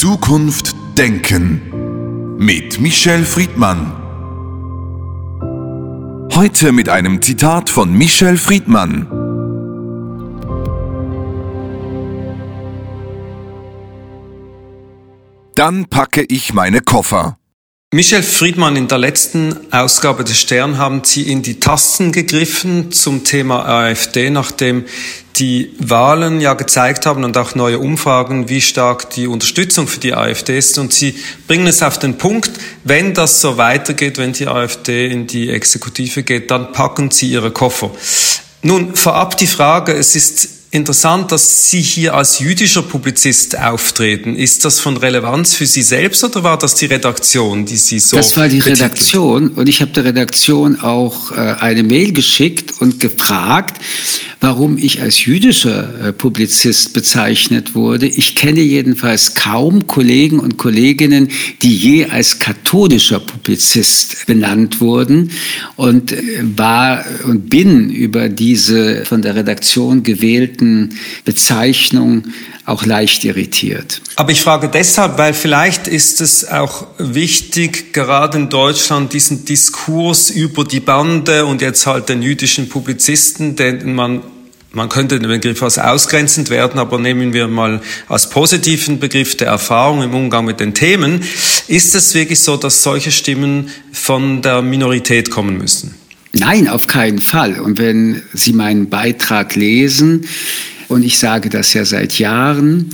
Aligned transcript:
Zukunft 0.00 0.74
denken 0.96 2.38
mit 2.38 2.80
Michel 2.80 3.22
Friedmann. 3.22 3.92
Heute 6.34 6.72
mit 6.72 6.88
einem 6.88 7.20
Zitat 7.20 7.68
von 7.68 7.92
Michel 7.92 8.38
Friedmann. 8.38 9.06
Dann 15.54 15.84
packe 15.84 16.24
ich 16.26 16.54
meine 16.54 16.80
Koffer. 16.80 17.36
Michel 17.92 18.22
Friedmann, 18.22 18.76
in 18.76 18.86
der 18.86 18.98
letzten 18.98 19.72
Ausgabe 19.72 20.22
des 20.22 20.38
Stern 20.38 20.78
haben 20.78 21.02
Sie 21.02 21.22
in 21.22 21.42
die 21.42 21.58
Tasten 21.58 22.12
gegriffen 22.12 22.92
zum 22.92 23.24
Thema 23.24 23.66
AfD, 23.66 24.30
nachdem 24.30 24.84
die 25.38 25.74
Wahlen 25.80 26.40
ja 26.40 26.54
gezeigt 26.54 27.04
haben 27.04 27.24
und 27.24 27.36
auch 27.36 27.56
neue 27.56 27.80
Umfragen, 27.80 28.48
wie 28.48 28.60
stark 28.60 29.10
die 29.10 29.26
Unterstützung 29.26 29.88
für 29.88 29.98
die 29.98 30.14
AfD 30.14 30.56
ist. 30.56 30.78
Und 30.78 30.92
Sie 30.92 31.16
bringen 31.48 31.66
es 31.66 31.82
auf 31.82 31.98
den 31.98 32.16
Punkt, 32.16 32.52
wenn 32.84 33.12
das 33.12 33.40
so 33.40 33.56
weitergeht, 33.56 34.18
wenn 34.18 34.34
die 34.34 34.46
AfD 34.46 35.08
in 35.08 35.26
die 35.26 35.50
Exekutive 35.50 36.22
geht, 36.22 36.52
dann 36.52 36.70
packen 36.70 37.10
Sie 37.10 37.28
Ihre 37.28 37.50
Koffer. 37.50 37.90
Nun, 38.62 38.94
vorab 38.94 39.36
die 39.36 39.48
Frage, 39.48 39.94
es 39.94 40.14
ist 40.14 40.59
interessant, 40.70 41.32
dass 41.32 41.70
Sie 41.70 41.80
hier 41.80 42.14
als 42.14 42.38
jüdischer 42.38 42.82
Publizist 42.82 43.58
auftreten. 43.58 44.36
Ist 44.36 44.64
das 44.64 44.78
von 44.78 44.96
Relevanz 44.96 45.54
für 45.54 45.66
Sie 45.66 45.82
selbst 45.82 46.22
oder 46.22 46.44
war 46.44 46.58
das 46.58 46.74
die 46.76 46.86
Redaktion, 46.86 47.66
die 47.66 47.76
Sie 47.76 47.98
so? 47.98 48.16
Das 48.16 48.36
war 48.36 48.48
die 48.48 48.58
betitelt? 48.58 48.80
Redaktion 48.80 49.48
und 49.50 49.68
ich 49.68 49.80
habe 49.80 49.90
der 49.90 50.04
Redaktion 50.04 50.80
auch 50.80 51.32
äh, 51.32 51.34
eine 51.34 51.82
Mail 51.82 52.12
geschickt 52.12 52.80
und 52.80 53.00
gefragt, 53.00 53.82
warum 54.40 54.78
ich 54.78 55.02
als 55.02 55.24
jüdischer 55.24 56.08
äh, 56.08 56.12
Publizist 56.12 56.94
bezeichnet 56.94 57.74
wurde. 57.74 58.06
Ich 58.06 58.34
kenne 58.34 58.60
jedenfalls 58.60 59.34
kaum 59.34 59.86
Kollegen 59.86 60.40
und 60.40 60.56
Kolleginnen, 60.56 61.28
die 61.62 61.76
je 61.76 62.06
als 62.06 62.38
katholischer 62.38 63.20
Publizist 63.20 64.26
benannt 64.26 64.80
wurden 64.80 65.30
und 65.76 66.12
äh, 66.12 66.42
war 66.56 67.04
und 67.26 67.50
bin 67.50 67.90
über 67.90 68.28
diese 68.28 69.04
von 69.04 69.20
der 69.22 69.36
Redaktion 69.36 70.02
gewählten 70.02 70.94
Bezeichnung 71.24 72.24
auch 72.70 72.84
leicht 72.84 73.24
irritiert. 73.24 74.00
Aber 74.16 74.32
ich 74.32 74.40
frage 74.40 74.68
deshalb, 74.68 75.18
weil 75.18 75.34
vielleicht 75.34 75.88
ist 75.88 76.20
es 76.20 76.48
auch 76.48 76.86
wichtig, 76.98 77.92
gerade 77.92 78.38
in 78.38 78.48
Deutschland 78.48 79.12
diesen 79.12 79.44
Diskurs 79.44 80.30
über 80.30 80.64
die 80.64 80.80
Bande 80.80 81.44
und 81.46 81.60
jetzt 81.60 81.86
halt 81.86 82.08
den 82.08 82.22
jüdischen 82.22 82.68
Publizisten, 82.68 83.56
den 83.56 83.94
man 83.94 84.22
man 84.72 84.88
könnte 84.88 85.18
den 85.18 85.28
Begriff 85.28 85.60
als 85.64 85.78
ausgrenzend 85.78 86.48
werden, 86.48 86.78
aber 86.78 86.98
nehmen 87.00 87.32
wir 87.32 87.48
mal 87.48 87.80
als 88.08 88.30
positiven 88.30 89.00
Begriff 89.00 89.36
der 89.36 89.48
Erfahrung 89.48 90.02
im 90.02 90.14
Umgang 90.14 90.44
mit 90.44 90.60
den 90.60 90.74
Themen. 90.74 91.24
Ist 91.66 91.96
es 91.96 92.14
wirklich 92.14 92.38
so, 92.38 92.56
dass 92.56 92.84
solche 92.84 93.10
Stimmen 93.10 93.70
von 93.90 94.42
der 94.42 94.62
Minorität 94.62 95.28
kommen 95.30 95.58
müssen? 95.58 95.96
Nein, 96.32 96.68
auf 96.68 96.86
keinen 96.86 97.18
Fall. 97.18 97.58
Und 97.58 97.78
wenn 97.78 98.22
Sie 98.32 98.52
meinen 98.52 98.88
Beitrag 98.88 99.56
lesen, 99.56 100.28
und 100.90 101.04
ich 101.04 101.18
sage 101.18 101.48
das 101.48 101.72
ja 101.72 101.84
seit 101.84 102.18
Jahren, 102.18 102.90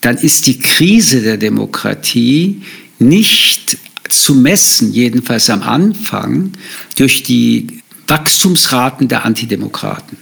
dann 0.00 0.16
ist 0.16 0.46
die 0.46 0.58
Krise 0.58 1.20
der 1.20 1.36
Demokratie 1.36 2.62
nicht 2.98 3.76
zu 4.08 4.34
messen, 4.34 4.92
jedenfalls 4.92 5.50
am 5.50 5.62
Anfang, 5.62 6.52
durch 6.96 7.22
die 7.24 7.82
Wachstumsraten 8.06 9.08
der 9.08 9.24
Antidemokraten. 9.24 10.16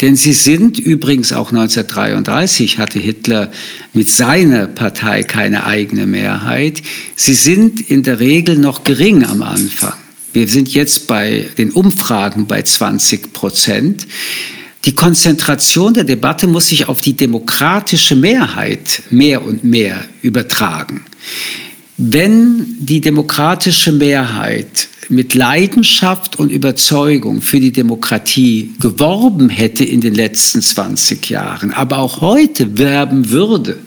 Denn 0.00 0.14
sie 0.14 0.32
sind 0.32 0.78
übrigens 0.78 1.32
auch 1.32 1.50
1933 1.50 2.78
hatte 2.78 2.98
Hitler 2.98 3.50
mit 3.92 4.08
seiner 4.08 4.66
Partei 4.66 5.22
keine 5.24 5.66
eigene 5.66 6.06
Mehrheit. 6.06 6.82
Sie 7.16 7.34
sind 7.34 7.90
in 7.90 8.02
der 8.02 8.20
Regel 8.20 8.56
noch 8.56 8.84
gering 8.84 9.24
am 9.24 9.42
Anfang. 9.42 9.94
Wir 10.32 10.46
sind 10.46 10.72
jetzt 10.72 11.08
bei 11.08 11.48
den 11.58 11.70
Umfragen 11.70 12.46
bei 12.46 12.62
20 12.62 13.32
Prozent. 13.32 14.06
Die 14.86 14.94
Konzentration 14.94 15.92
der 15.92 16.04
Debatte 16.04 16.46
muss 16.46 16.68
sich 16.68 16.88
auf 16.88 17.02
die 17.02 17.12
demokratische 17.12 18.16
Mehrheit 18.16 19.02
mehr 19.10 19.44
und 19.44 19.62
mehr 19.62 20.04
übertragen. 20.22 21.04
Wenn 21.98 22.76
die 22.78 23.02
demokratische 23.02 23.92
Mehrheit 23.92 24.88
mit 25.10 25.34
Leidenschaft 25.34 26.38
und 26.38 26.50
Überzeugung 26.50 27.42
für 27.42 27.60
die 27.60 27.72
Demokratie 27.72 28.72
geworben 28.80 29.50
hätte 29.50 29.84
in 29.84 30.00
den 30.00 30.14
letzten 30.14 30.62
20 30.62 31.28
Jahren, 31.28 31.74
aber 31.74 31.98
auch 31.98 32.22
heute 32.22 32.78
werben 32.78 33.28
würde, 33.28 33.80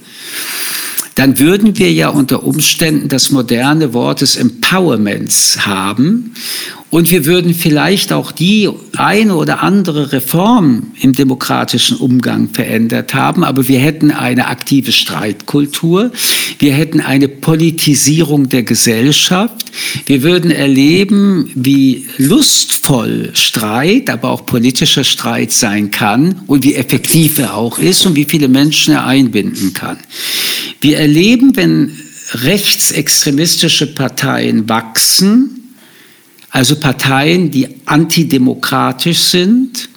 dann 1.15 1.39
würden 1.39 1.77
wir 1.77 1.91
ja 1.91 2.09
unter 2.09 2.43
Umständen 2.43 3.07
das 3.07 3.31
moderne 3.31 3.93
Wort 3.95 4.21
des 4.21 4.35
Empowerments 4.35 5.65
haben 5.65 6.33
und 6.93 7.09
wir 7.09 7.25
würden 7.25 7.55
vielleicht 7.55 8.13
auch 8.13 8.31
die 8.31 8.69
eine 8.95 9.33
oder 9.35 9.63
andere 9.63 10.11
Reform 10.11 10.91
im 11.01 11.13
demokratischen 11.13 11.97
Umgang 11.97 12.49
verändert 12.49 13.15
haben, 13.15 13.43
aber 13.43 13.67
wir 13.67 13.79
hätten 13.79 14.11
eine 14.11 14.45
aktive 14.45 14.91
Streitkultur, 14.91 16.11
wir 16.59 16.71
hätten 16.73 17.01
eine 17.01 17.29
Politisierung 17.29 18.47
der 18.47 18.61
Gesellschaft, 18.61 19.71
wir 20.05 20.21
würden 20.21 20.51
erleben, 20.51 21.49
wie 21.55 22.05
lustvoll 22.19 23.31
Streit, 23.33 24.11
aber 24.11 24.29
auch 24.29 24.45
politischer 24.45 25.03
Streit 25.03 25.51
sein 25.51 25.89
kann 25.89 26.41
und 26.45 26.63
wie 26.63 26.75
effektiv 26.75 27.39
er 27.39 27.57
auch 27.57 27.79
ist 27.79 28.05
und 28.05 28.15
wie 28.15 28.25
viele 28.25 28.49
Menschen 28.49 28.93
er 28.93 29.07
einbinden 29.07 29.73
kann. 29.73 29.97
Wir 30.79 30.99
erleben, 30.99 31.55
wenn 31.55 31.97
rechtsextremistische 32.33 33.95
Parteien 33.95 34.69
wachsen, 34.69 35.62
also 36.53 36.75
Parteien, 36.75 37.49
die 37.49 37.67
antidemokratisch 37.85 39.19
sind, 39.19 39.89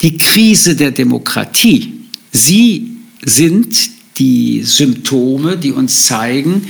die 0.00 0.16
Krise 0.16 0.76
der 0.76 0.92
Demokratie. 0.92 1.92
Sie 2.30 2.98
sind 3.24 3.76
die 4.16 4.62
Symptome, 4.62 5.56
die 5.56 5.72
uns 5.72 6.06
zeigen, 6.06 6.68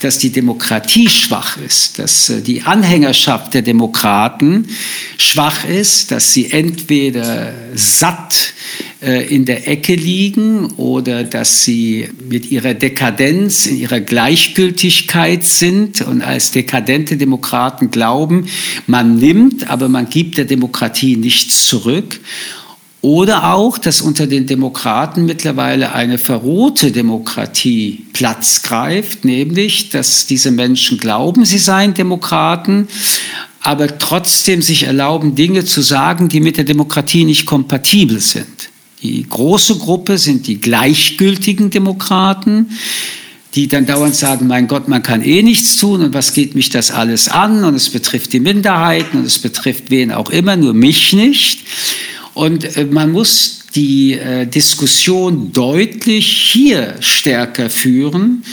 dass 0.00 0.18
die 0.18 0.30
Demokratie 0.30 1.08
schwach 1.08 1.56
ist, 1.56 1.98
dass 1.98 2.30
äh, 2.30 2.40
die 2.40 2.62
Anhängerschaft 2.62 3.54
der 3.54 3.62
Demokraten 3.62 4.68
schwach 5.16 5.64
ist, 5.64 6.10
dass 6.10 6.32
sie 6.32 6.50
entweder 6.50 7.52
satt 7.74 8.52
äh, 9.00 9.32
in 9.32 9.44
der 9.44 9.68
Ecke 9.68 9.94
liegen 9.94 10.72
oder 10.72 11.24
dass 11.24 11.64
sie 11.64 12.08
mit 12.28 12.50
ihrer 12.50 12.74
Dekadenz, 12.74 13.66
in 13.66 13.78
ihrer 13.78 14.00
Gleichgültigkeit 14.00 15.44
sind 15.44 16.00
und 16.02 16.22
als 16.22 16.50
dekadente 16.50 17.16
Demokraten 17.16 17.90
glauben, 17.90 18.48
man 18.86 19.16
nimmt, 19.16 19.70
aber 19.70 19.88
man 19.88 20.08
gibt 20.08 20.38
der 20.38 20.46
Demokratie 20.46 21.16
nichts 21.16 21.66
zurück. 21.66 22.20
Oder 23.00 23.54
auch, 23.54 23.78
dass 23.78 24.00
unter 24.00 24.26
den 24.26 24.46
Demokraten 24.46 25.24
mittlerweile 25.24 25.92
eine 25.92 26.18
verrohte 26.18 26.90
Demokratie 26.90 28.06
Platz 28.12 28.62
greift, 28.64 29.24
nämlich, 29.24 29.90
dass 29.90 30.26
diese 30.26 30.50
Menschen 30.50 30.98
glauben, 30.98 31.44
sie 31.44 31.58
seien 31.58 31.94
Demokraten, 31.94 32.88
aber 33.60 33.98
trotzdem 33.98 34.62
sich 34.62 34.84
erlauben, 34.84 35.36
Dinge 35.36 35.64
zu 35.64 35.80
sagen, 35.80 36.28
die 36.28 36.40
mit 36.40 36.56
der 36.56 36.64
Demokratie 36.64 37.24
nicht 37.24 37.46
kompatibel 37.46 38.18
sind. 38.18 38.70
Die 39.02 39.24
große 39.28 39.76
Gruppe 39.76 40.18
sind 40.18 40.48
die 40.48 40.60
gleichgültigen 40.60 41.70
Demokraten, 41.70 42.70
die 43.54 43.68
dann 43.68 43.86
dauernd 43.86 44.16
sagen, 44.16 44.48
mein 44.48 44.66
Gott, 44.66 44.88
man 44.88 45.04
kann 45.04 45.22
eh 45.22 45.42
nichts 45.42 45.76
tun 45.76 46.02
und 46.02 46.14
was 46.14 46.32
geht 46.32 46.56
mich 46.56 46.70
das 46.70 46.90
alles 46.90 47.28
an 47.28 47.64
und 47.64 47.76
es 47.76 47.90
betrifft 47.90 48.32
die 48.32 48.40
Minderheiten 48.40 49.20
und 49.20 49.24
es 49.24 49.38
betrifft 49.38 49.90
wen 49.90 50.10
auch 50.10 50.30
immer, 50.30 50.56
nur 50.56 50.74
mich 50.74 51.12
nicht. 51.12 51.60
Und 52.38 52.76
äh, 52.76 52.84
man 52.84 53.10
muss 53.10 53.64
die 53.74 54.12
äh, 54.12 54.46
Diskussion 54.46 55.50
deutlich 55.52 56.24
hier 56.52 56.94
stärker 57.00 57.68
führen. 57.68 58.44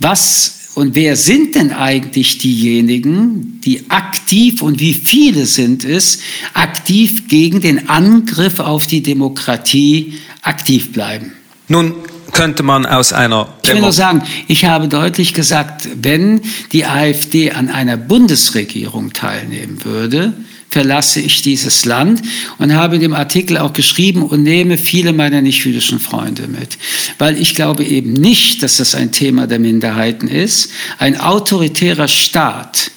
Was 0.00 0.72
und 0.74 0.94
wer 0.94 1.16
sind 1.16 1.54
denn 1.54 1.72
eigentlich 1.72 2.36
diejenigen, 2.36 3.58
die 3.64 3.88
aktiv 3.88 4.60
und 4.60 4.80
wie 4.80 4.92
viele 4.92 5.46
sind 5.46 5.82
es, 5.82 6.18
aktiv 6.52 7.26
gegen 7.28 7.62
den 7.62 7.88
Angriff 7.88 8.60
auf 8.60 8.86
die 8.86 9.02
Demokratie 9.02 10.18
aktiv 10.42 10.92
bleiben? 10.92 11.32
Nun 11.68 11.94
könnte 12.32 12.62
man 12.62 12.84
aus 12.84 13.14
einer 13.14 13.44
Demo 13.44 13.56
Ich 13.62 13.70
will 13.70 13.80
nur 13.80 13.92
sagen, 13.92 14.22
ich 14.46 14.66
habe 14.66 14.88
deutlich 14.88 15.32
gesagt, 15.32 15.88
wenn 16.02 16.42
die 16.72 16.84
AfD 16.84 17.52
an 17.52 17.70
einer 17.70 17.96
Bundesregierung 17.96 19.14
teilnehmen 19.14 19.84
würde, 19.84 20.34
verlasse 20.72 21.20
ich 21.20 21.42
dieses 21.42 21.84
Land 21.84 22.22
und 22.56 22.74
habe 22.74 22.94
in 22.94 23.02
dem 23.02 23.12
Artikel 23.12 23.58
auch 23.58 23.74
geschrieben 23.74 24.22
und 24.22 24.42
nehme 24.42 24.78
viele 24.78 25.12
meiner 25.12 25.42
nicht-jüdischen 25.42 26.00
Freunde 26.00 26.48
mit. 26.48 26.78
Weil 27.18 27.38
ich 27.38 27.54
glaube 27.54 27.84
eben 27.84 28.14
nicht, 28.14 28.62
dass 28.62 28.78
das 28.78 28.94
ein 28.94 29.12
Thema 29.12 29.46
der 29.46 29.58
Minderheiten 29.58 30.28
ist. 30.28 30.70
Ein 30.96 31.20
autoritärer 31.20 32.08
Staat, 32.08 32.90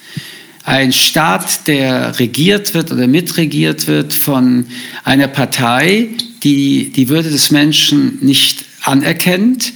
ein 0.63 0.93
Staat, 0.93 1.67
der 1.67 2.17
regiert 2.17 2.73
wird 2.73 2.93
oder 2.93 3.07
mitregiert 3.07 3.87
wird 3.87 4.13
von 4.13 4.67
einer 5.03 5.27
Partei, 5.27 6.07
die 6.43 6.93
die 6.95 7.09
Würde 7.09 7.29
des 7.29 7.51
Menschen 7.51 8.19
nicht 8.21 8.63
anerkennt, 8.83 9.73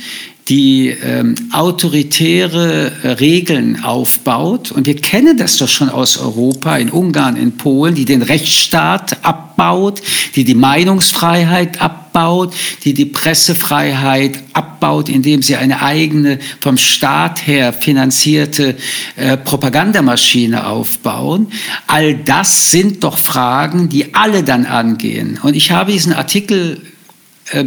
die 0.49 0.89
ähm, 0.89 1.35
autoritäre 1.51 3.19
Regeln 3.19 3.83
aufbaut. 3.83 4.71
Und 4.71 4.87
wir 4.87 4.95
kennen 4.95 5.37
das 5.37 5.57
doch 5.57 5.69
schon 5.69 5.89
aus 5.89 6.17
Europa, 6.17 6.75
in 6.77 6.89
Ungarn, 6.89 7.35
in 7.35 7.55
Polen, 7.55 7.93
die 7.93 8.05
den 8.05 8.23
Rechtsstaat 8.23 9.23
abbaut, 9.23 10.01
die 10.35 10.43
die 10.43 10.55
Meinungsfreiheit 10.55 11.79
abbaut, 11.79 12.55
die 12.83 12.95
die 12.95 13.05
Pressefreiheit 13.05 14.39
abbaut, 14.53 15.07
indem 15.07 15.43
sie 15.43 15.55
eine 15.55 15.83
eigene 15.83 16.39
vom 16.61 16.77
Staat 16.77 17.45
her 17.45 17.71
finanzierte 17.71 18.75
äh, 19.17 19.37
Propagandamaschine 19.37 20.65
aufbauen. 20.65 21.51
All 21.85 22.15
das 22.15 22.71
sind 22.71 23.03
doch 23.03 23.19
Fragen, 23.19 23.89
die 23.89 24.15
alle 24.15 24.43
dann 24.43 24.65
angehen. 24.65 25.39
Und 25.43 25.55
ich 25.55 25.69
habe 25.71 25.91
diesen 25.91 26.13
Artikel 26.13 26.81
äh, 26.81 26.98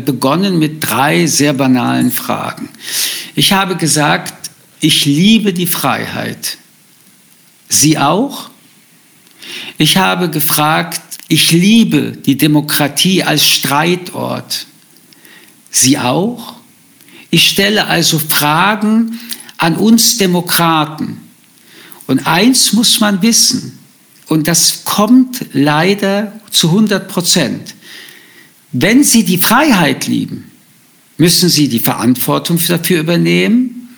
begonnen 0.04 0.58
mit 0.58 0.88
drei 0.88 1.26
sehr 1.26 1.52
banalen 1.52 2.10
Fragen. 2.10 2.68
Ich 3.34 3.52
habe 3.52 3.76
gesagt, 3.76 4.50
ich 4.80 5.04
liebe 5.04 5.52
die 5.52 5.66
Freiheit. 5.66 6.58
Sie 7.68 7.98
auch? 7.98 8.50
Ich 9.78 9.96
habe 9.96 10.30
gefragt, 10.30 11.00
ich 11.28 11.50
liebe 11.50 12.12
die 12.12 12.36
Demokratie 12.36 13.22
als 13.22 13.46
Streitort. 13.46 14.66
Sie 15.70 15.98
auch? 15.98 16.54
Ich 17.30 17.48
stelle 17.48 17.86
also 17.86 18.18
Fragen 18.18 19.18
an 19.56 19.76
uns 19.76 20.18
Demokraten. 20.18 21.20
Und 22.06 22.26
eins 22.26 22.72
muss 22.72 23.00
man 23.00 23.22
wissen, 23.22 23.78
und 24.28 24.48
das 24.48 24.84
kommt 24.84 25.46
leider 25.52 26.32
zu 26.50 26.68
100 26.68 27.08
Prozent. 27.08 27.74
Wenn 28.72 29.04
Sie 29.04 29.24
die 29.24 29.38
Freiheit 29.38 30.06
lieben, 30.06 30.50
müssen 31.18 31.48
Sie 31.48 31.68
die 31.68 31.80
Verantwortung 31.80 32.58
dafür 32.66 33.00
übernehmen. 33.00 33.88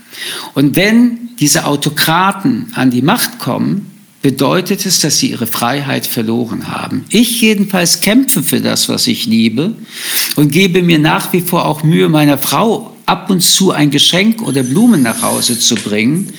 Und 0.55 0.77
wenn 0.77 1.31
diese 1.39 1.65
Autokraten 1.65 2.67
an 2.75 2.91
die 2.91 3.03
Macht 3.03 3.39
kommen, 3.39 3.91
bedeutet 4.25 4.87
es, 4.87 5.01
dass 5.01 5.19
sie 5.19 5.33
ihre 5.33 5.47
Freiheit 5.47 6.07
verloren 6.07 6.69
haben. 6.69 7.05
Ich 7.11 7.43
jedenfalls 7.43 8.01
kämpfe 8.01 8.43
für 8.43 8.63
das, 8.63 8.89
was 8.89 9.07
ich 9.07 9.27
liebe 9.27 9.75
und 10.37 10.51
gebe 10.51 10.83
mir 10.83 10.99
nach 10.99 11.35
wie 11.35 11.43
vor 11.43 11.67
auch 11.67 11.83
Mühe, 11.83 12.09
meiner 12.09 12.39
Frau 12.39 12.97
ab 13.05 13.29
und 13.29 13.43
zu 13.43 13.73
ein 13.73 13.91
Geschenk 13.91 14.41
oder 14.41 14.63
Blumen 14.63 15.03
nach 15.03 15.21
Hause 15.21 15.59
zu 15.59 15.75
bringen 15.75 16.33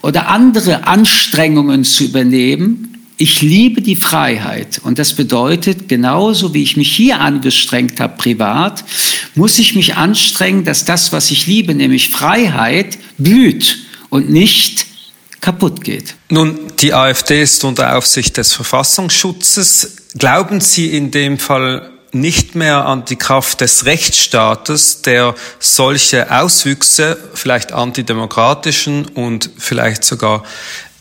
oder 0.00 0.28
andere 0.28 0.86
Anstrengungen 0.86 1.84
zu 1.84 2.04
übernehmen, 2.04 2.89
ich 3.20 3.42
liebe 3.42 3.82
die 3.82 3.96
Freiheit 3.96 4.80
und 4.82 4.98
das 4.98 5.12
bedeutet, 5.12 5.90
genauso 5.90 6.54
wie 6.54 6.62
ich 6.62 6.78
mich 6.78 6.90
hier 6.96 7.20
angestrengt 7.20 8.00
habe 8.00 8.16
privat, 8.16 8.82
muss 9.34 9.58
ich 9.58 9.74
mich 9.74 9.96
anstrengen, 9.96 10.64
dass 10.64 10.86
das, 10.86 11.12
was 11.12 11.30
ich 11.30 11.46
liebe, 11.46 11.74
nämlich 11.74 12.08
Freiheit, 12.08 12.96
blüht 13.18 13.76
und 14.08 14.30
nicht 14.30 14.86
kaputt 15.42 15.84
geht. 15.84 16.14
Nun, 16.30 16.58
die 16.78 16.94
AfD 16.94 17.42
ist 17.42 17.62
unter 17.62 17.94
Aufsicht 17.94 18.38
des 18.38 18.54
Verfassungsschutzes. 18.54 19.96
Glauben 20.16 20.62
Sie 20.62 20.86
in 20.86 21.10
dem 21.10 21.38
Fall 21.38 21.90
nicht 22.12 22.54
mehr 22.54 22.86
an 22.86 23.04
die 23.04 23.16
Kraft 23.16 23.60
des 23.60 23.84
Rechtsstaates, 23.84 25.02
der 25.02 25.34
solche 25.58 26.34
Auswüchse, 26.40 27.18
vielleicht 27.34 27.72
antidemokratischen 27.72 29.06
und 29.08 29.50
vielleicht 29.58 30.04
sogar 30.04 30.42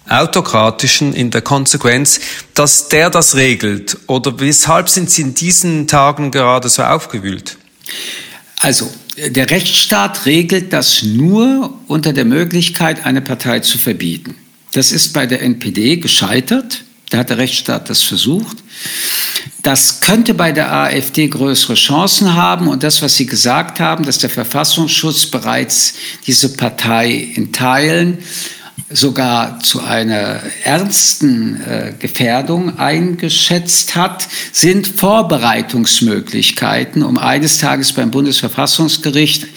autokratischen 0.10 1.14
in 1.14 1.32
der 1.32 1.42
Konsequenz, 1.42 2.20
dass 2.54 2.90
der 2.90 3.10
das 3.10 3.36
regelt? 3.36 3.98
Oder 4.08 4.40
weshalb 4.40 4.90
sind 4.90 5.10
Sie 5.10 5.22
in 5.22 5.34
diesen 5.34 5.88
Tagen 5.88 6.32
gerade 6.32 6.70
so 6.70 6.84
aufgewühlt? 6.84 7.58
Also, 8.60 8.92
der 9.18 9.50
Rechtsstaat 9.50 10.26
regelt 10.26 10.74
das 10.74 11.04
nur 11.04 11.74
unter 11.88 12.14
der 12.14 12.26
Möglichkeit, 12.26 13.06
eine 13.06 13.22
Partei 13.22 13.60
zu 13.60 13.78
verbieten. 13.78 14.36
Das 14.74 14.92
ist 14.92 15.14
bei 15.14 15.26
der 15.26 15.42
NPD 15.42 15.98
gescheitert. 15.98 16.84
Da 17.10 17.20
hat 17.20 17.30
der 17.30 17.38
Rechtsstaat 17.38 17.90
das 17.90 18.04
versucht. 18.04 18.58
Das 19.64 20.02
könnte 20.02 20.34
bei 20.34 20.52
der 20.52 20.72
AfD 20.72 21.28
größere 21.28 21.74
Chancen 21.74 22.36
haben. 22.36 22.68
Und 22.68 22.84
das, 22.84 23.02
was 23.02 23.16
Sie 23.16 23.26
gesagt 23.26 23.80
haben, 23.80 24.06
dass 24.06 24.20
der 24.20 24.30
Verfassungsschutz 24.30 25.26
bereits 25.26 25.96
diese 26.28 26.56
Partei 26.56 27.12
in 27.12 27.52
Teilen 27.52 28.20
sogar 28.90 29.60
zu 29.60 29.81
einer 29.81 30.42
ernsten 30.64 31.62
äh, 31.62 31.94
Gefährdung 31.98 32.78
eingeschätzt 32.78 33.96
hat, 33.96 34.28
sind 34.52 34.88
Vorbereitungsmöglichkeiten, 34.88 37.02
um 37.04 37.18
eines 37.18 37.58
Tages 37.58 37.94
beim 37.94 38.12
Bundesverfassungsgericht, 38.12 39.48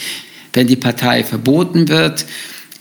wenn 0.52 0.66
die 0.66 0.76
Partei 0.76 1.24
verboten 1.24 1.88
wird, 1.88 2.26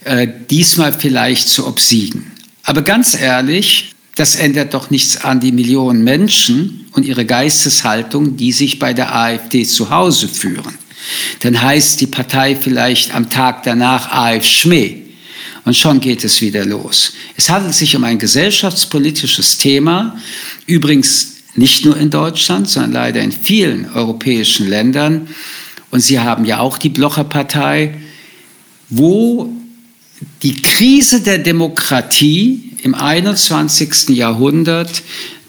äh, 0.04 0.28
diesmal 0.50 0.92
vielleicht 0.92 1.48
zu 1.48 1.66
obsiegen. 1.66 2.30
Aber 2.64 2.82
ganz 2.82 3.18
ehrlich, 3.18 3.94
das 4.14 4.36
ändert 4.36 4.74
doch 4.74 4.90
nichts 4.90 5.24
an 5.24 5.40
die 5.40 5.52
Millionen 5.52 6.04
Menschen 6.04 6.86
und 6.92 7.06
ihre 7.06 7.24
Geisteshaltung, 7.24 8.36
die 8.36 8.52
sich 8.52 8.78
bei 8.78 8.92
der 8.92 9.14
AfD 9.14 9.64
zu 9.64 9.88
Hause 9.90 10.28
führen. 10.28 10.74
Dann 11.40 11.60
heißt 11.60 12.00
die 12.00 12.06
Partei 12.06 12.54
vielleicht 12.54 13.12
am 13.14 13.30
Tag 13.30 13.64
danach 13.64 14.12
AF 14.12 14.46
Schmäh 14.46 15.01
und 15.64 15.76
schon 15.76 16.00
geht 16.00 16.24
es 16.24 16.40
wieder 16.40 16.64
los. 16.64 17.12
Es 17.36 17.48
handelt 17.48 17.74
sich 17.74 17.94
um 17.94 18.04
ein 18.04 18.18
gesellschaftspolitisches 18.18 19.58
Thema, 19.58 20.16
übrigens 20.66 21.32
nicht 21.54 21.84
nur 21.84 21.96
in 21.96 22.10
Deutschland, 22.10 22.68
sondern 22.68 22.92
leider 22.92 23.20
in 23.20 23.32
vielen 23.32 23.90
europäischen 23.92 24.68
Ländern. 24.68 25.28
Und 25.90 26.00
Sie 26.00 26.18
haben 26.18 26.44
ja 26.44 26.60
auch 26.60 26.78
die 26.78 26.88
Blocherpartei, 26.88 27.94
wo 28.88 29.52
die 30.42 30.60
Krise 30.62 31.20
der 31.20 31.38
Demokratie 31.38 32.70
im 32.82 32.94
21. 32.94 34.10
Jahrhundert 34.10 35.02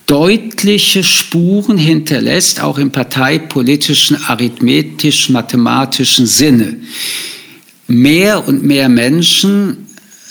deutliche 0.06 1.04
Spuren 1.04 1.78
hinterlässt, 1.78 2.62
auch 2.62 2.78
im 2.78 2.92
parteipolitischen, 2.92 4.18
arithmetisch-mathematischen 4.26 6.28
Sinne. 6.28 6.78
Mehr 7.88 8.48
und 8.48 8.64
mehr 8.64 8.90
Menschen 8.90 9.83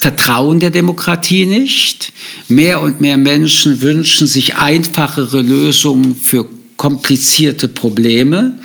vertrauen 0.02 0.58
der 0.58 0.70
Demokratie 0.70 1.46
nicht. 1.46 2.12
Mehr 2.49 2.82
und 2.82 3.00
mehr 3.00 3.16
Menschen 3.16 3.82
wünschen 3.82 4.26
sich 4.26 4.56
einfachere 4.56 5.40
Lösungen 5.43 6.16
für 6.16 6.49
komplizierte 6.76 7.69
Probleme. 7.69 8.58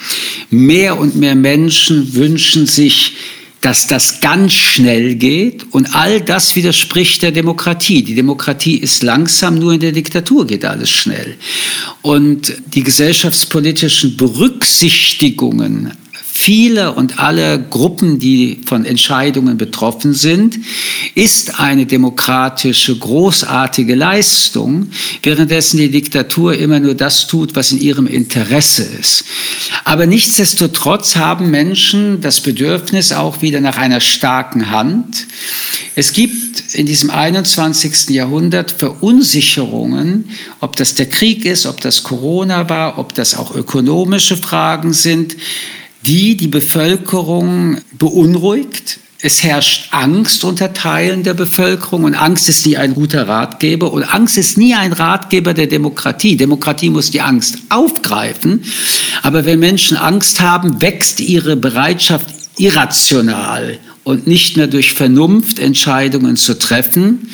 Mehr 0.49 0.99
und 0.99 1.15
mehr 1.15 1.35
Menschen 1.35 2.15
wünschen 2.15 2.65
sich, 2.65 3.13
dass 3.61 3.85
das 3.85 4.19
ganz 4.19 4.53
schnell 4.53 5.13
geht. 5.13 5.71
Und 5.71 5.93
all 5.93 6.21
das 6.21 6.55
widerspricht 6.55 7.21
der 7.21 7.31
Demokratie. 7.31 8.01
Die 8.01 8.15
Demokratie 8.15 8.77
ist 8.77 9.03
langsam, 9.03 9.59
nur 9.59 9.73
in 9.73 9.79
der 9.79 9.91
Diktatur 9.91 10.47
geht 10.47 10.65
alles 10.65 10.89
schnell. 10.89 11.35
Und 12.01 12.51
die 12.73 12.81
gesellschaftspolitischen 12.81 14.17
Berücksichtigungen 14.17 15.91
viele 16.37 16.93
und 16.93 17.19
alle 17.19 17.59
Gruppen, 17.59 18.19
die 18.19 18.61
von 18.65 18.85
Entscheidungen 18.85 19.57
betroffen 19.57 20.13
sind, 20.13 20.57
ist 21.15 21.59
eine 21.59 21.85
demokratische, 21.85 22.95
großartige 22.95 23.95
Leistung, 23.95 24.89
währenddessen 25.23 25.77
die 25.77 25.89
Diktatur 25.89 26.55
immer 26.55 26.79
nur 26.79 26.93
das 26.93 27.27
tut, 27.27 27.55
was 27.55 27.71
in 27.71 27.81
ihrem 27.81 28.05
Interesse 28.05 28.83
ist. 28.83 29.25
Aber 29.83 30.05
nichtsdestotrotz 30.05 31.15
haben 31.15 31.49
Menschen 31.49 32.21
das 32.21 32.39
Bedürfnis 32.39 33.11
auch 33.11 33.41
wieder 33.41 33.59
nach 33.59 33.77
einer 33.77 33.99
starken 33.99 34.69
Hand. 34.69 35.25
Es 35.95 36.13
gibt 36.13 36.75
in 36.75 36.85
diesem 36.85 37.09
21. 37.09 38.09
Jahrhundert 38.09 38.71
Verunsicherungen, 38.71 40.29
ob 40.61 40.75
das 40.75 40.93
der 40.93 41.07
Krieg 41.07 41.45
ist, 41.45 41.65
ob 41.65 41.81
das 41.81 42.03
Corona 42.03 42.69
war, 42.69 42.99
ob 42.99 43.15
das 43.15 43.35
auch 43.35 43.55
ökonomische 43.55 44.37
Fragen 44.37 44.93
sind 44.93 45.35
die 46.05 46.37
die 46.37 46.47
Bevölkerung 46.47 47.77
beunruhigt. 47.97 48.99
Es 49.19 49.41
herrscht 49.41 49.87
Angst 49.91 50.43
unter 50.43 50.73
Teilen 50.73 51.23
der 51.23 51.33
Bevölkerung 51.33 52.03
und 52.03 52.13
Angst 52.13 52.49
ist 52.49 52.67
nie 52.67 52.77
ein 52.77 52.93
guter 52.93 53.27
Ratgeber 53.27 53.91
und 53.91 54.03
Angst 54.03 54.37
ist 54.37 54.59
nie 54.59 54.75
ein 54.75 54.93
Ratgeber 54.93 55.55
der 55.55 55.65
Demokratie. 55.65 56.37
Demokratie 56.37 56.91
muss 56.91 57.09
die 57.09 57.21
Angst 57.21 57.57
aufgreifen, 57.69 58.63
aber 59.23 59.45
wenn 59.45 59.59
Menschen 59.59 59.97
Angst 59.97 60.39
haben, 60.39 60.81
wächst 60.81 61.19
ihre 61.19 61.55
Bereitschaft 61.55 62.27
irrational 62.59 63.79
und 64.03 64.27
nicht 64.27 64.55
mehr 64.55 64.67
durch 64.67 64.93
Vernunft 64.93 65.59
Entscheidungen 65.59 66.37
zu 66.37 66.57
treffen. 66.57 67.29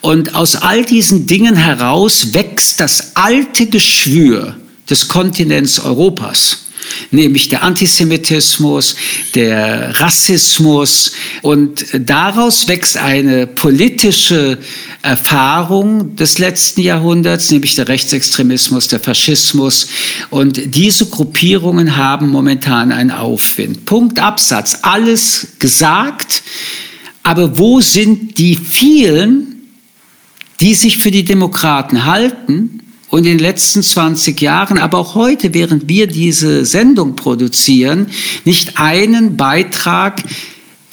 Und 0.00 0.34
aus 0.36 0.56
all 0.56 0.84
diesen 0.84 1.26
Dingen 1.26 1.56
heraus 1.56 2.32
wächst 2.32 2.80
das 2.80 3.16
alte 3.16 3.66
Geschwür 3.66 4.56
des 4.88 5.08
Kontinents 5.08 5.80
Europas 5.80 6.67
nämlich 7.10 7.48
der 7.48 7.62
Antisemitismus, 7.62 8.96
der 9.34 10.00
Rassismus. 10.00 11.12
Und 11.42 11.86
daraus 11.92 12.68
wächst 12.68 12.96
eine 12.96 13.46
politische 13.46 14.58
Erfahrung 15.02 16.16
des 16.16 16.38
letzten 16.38 16.80
Jahrhunderts, 16.82 17.50
nämlich 17.50 17.74
der 17.74 17.88
Rechtsextremismus, 17.88 18.88
der 18.88 19.00
Faschismus. 19.00 19.88
Und 20.30 20.74
diese 20.74 21.06
Gruppierungen 21.06 21.96
haben 21.96 22.28
momentan 22.28 22.92
einen 22.92 23.10
Aufwind. 23.10 23.84
Punkt 23.84 24.18
Absatz. 24.18 24.78
Alles 24.82 25.48
gesagt. 25.58 26.42
Aber 27.22 27.58
wo 27.58 27.80
sind 27.80 28.38
die 28.38 28.56
vielen, 28.56 29.54
die 30.60 30.74
sich 30.74 30.98
für 30.98 31.10
die 31.10 31.24
Demokraten 31.24 32.04
halten 32.04 32.80
und 33.10 33.20
in 33.20 33.24
den 33.24 33.38
letzten 33.38 33.82
20 33.82 34.40
Jahren, 34.40 34.78
aber 34.78 34.98
auch 34.98 35.14
heute, 35.14 35.54
während 35.54 35.88
wir 35.88 36.06
diese 36.06 36.64
Sendung 36.64 37.16
produzieren, 37.16 38.08
nicht 38.44 38.78
einen 38.78 39.36
Beitrag 39.36 40.22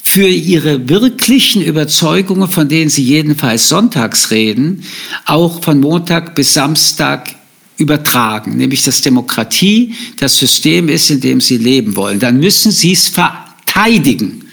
für 0.03 0.27
ihre 0.27 0.87
wirklichen 0.87 1.61
Überzeugungen, 1.61 2.47
von 2.47 2.69
denen 2.69 2.89
sie 2.89 3.03
jedenfalls 3.03 3.67
sonntags 3.67 4.31
reden, 4.31 4.83
auch 5.25 5.61
von 5.63 5.79
Montag 5.79 6.35
bis 6.35 6.53
Samstag 6.53 7.35
übertragen, 7.77 8.55
nämlich 8.55 8.83
dass 8.83 9.01
Demokratie 9.01 9.95
das 10.17 10.37
System 10.37 10.87
ist, 10.87 11.09
in 11.09 11.19
dem 11.19 11.41
sie 11.41 11.57
leben 11.57 11.95
wollen. 11.95 12.19
Dann 12.19 12.39
müssen 12.39 12.71
sie 12.71 12.93
es 12.93 13.09
verteidigen. 13.09 14.45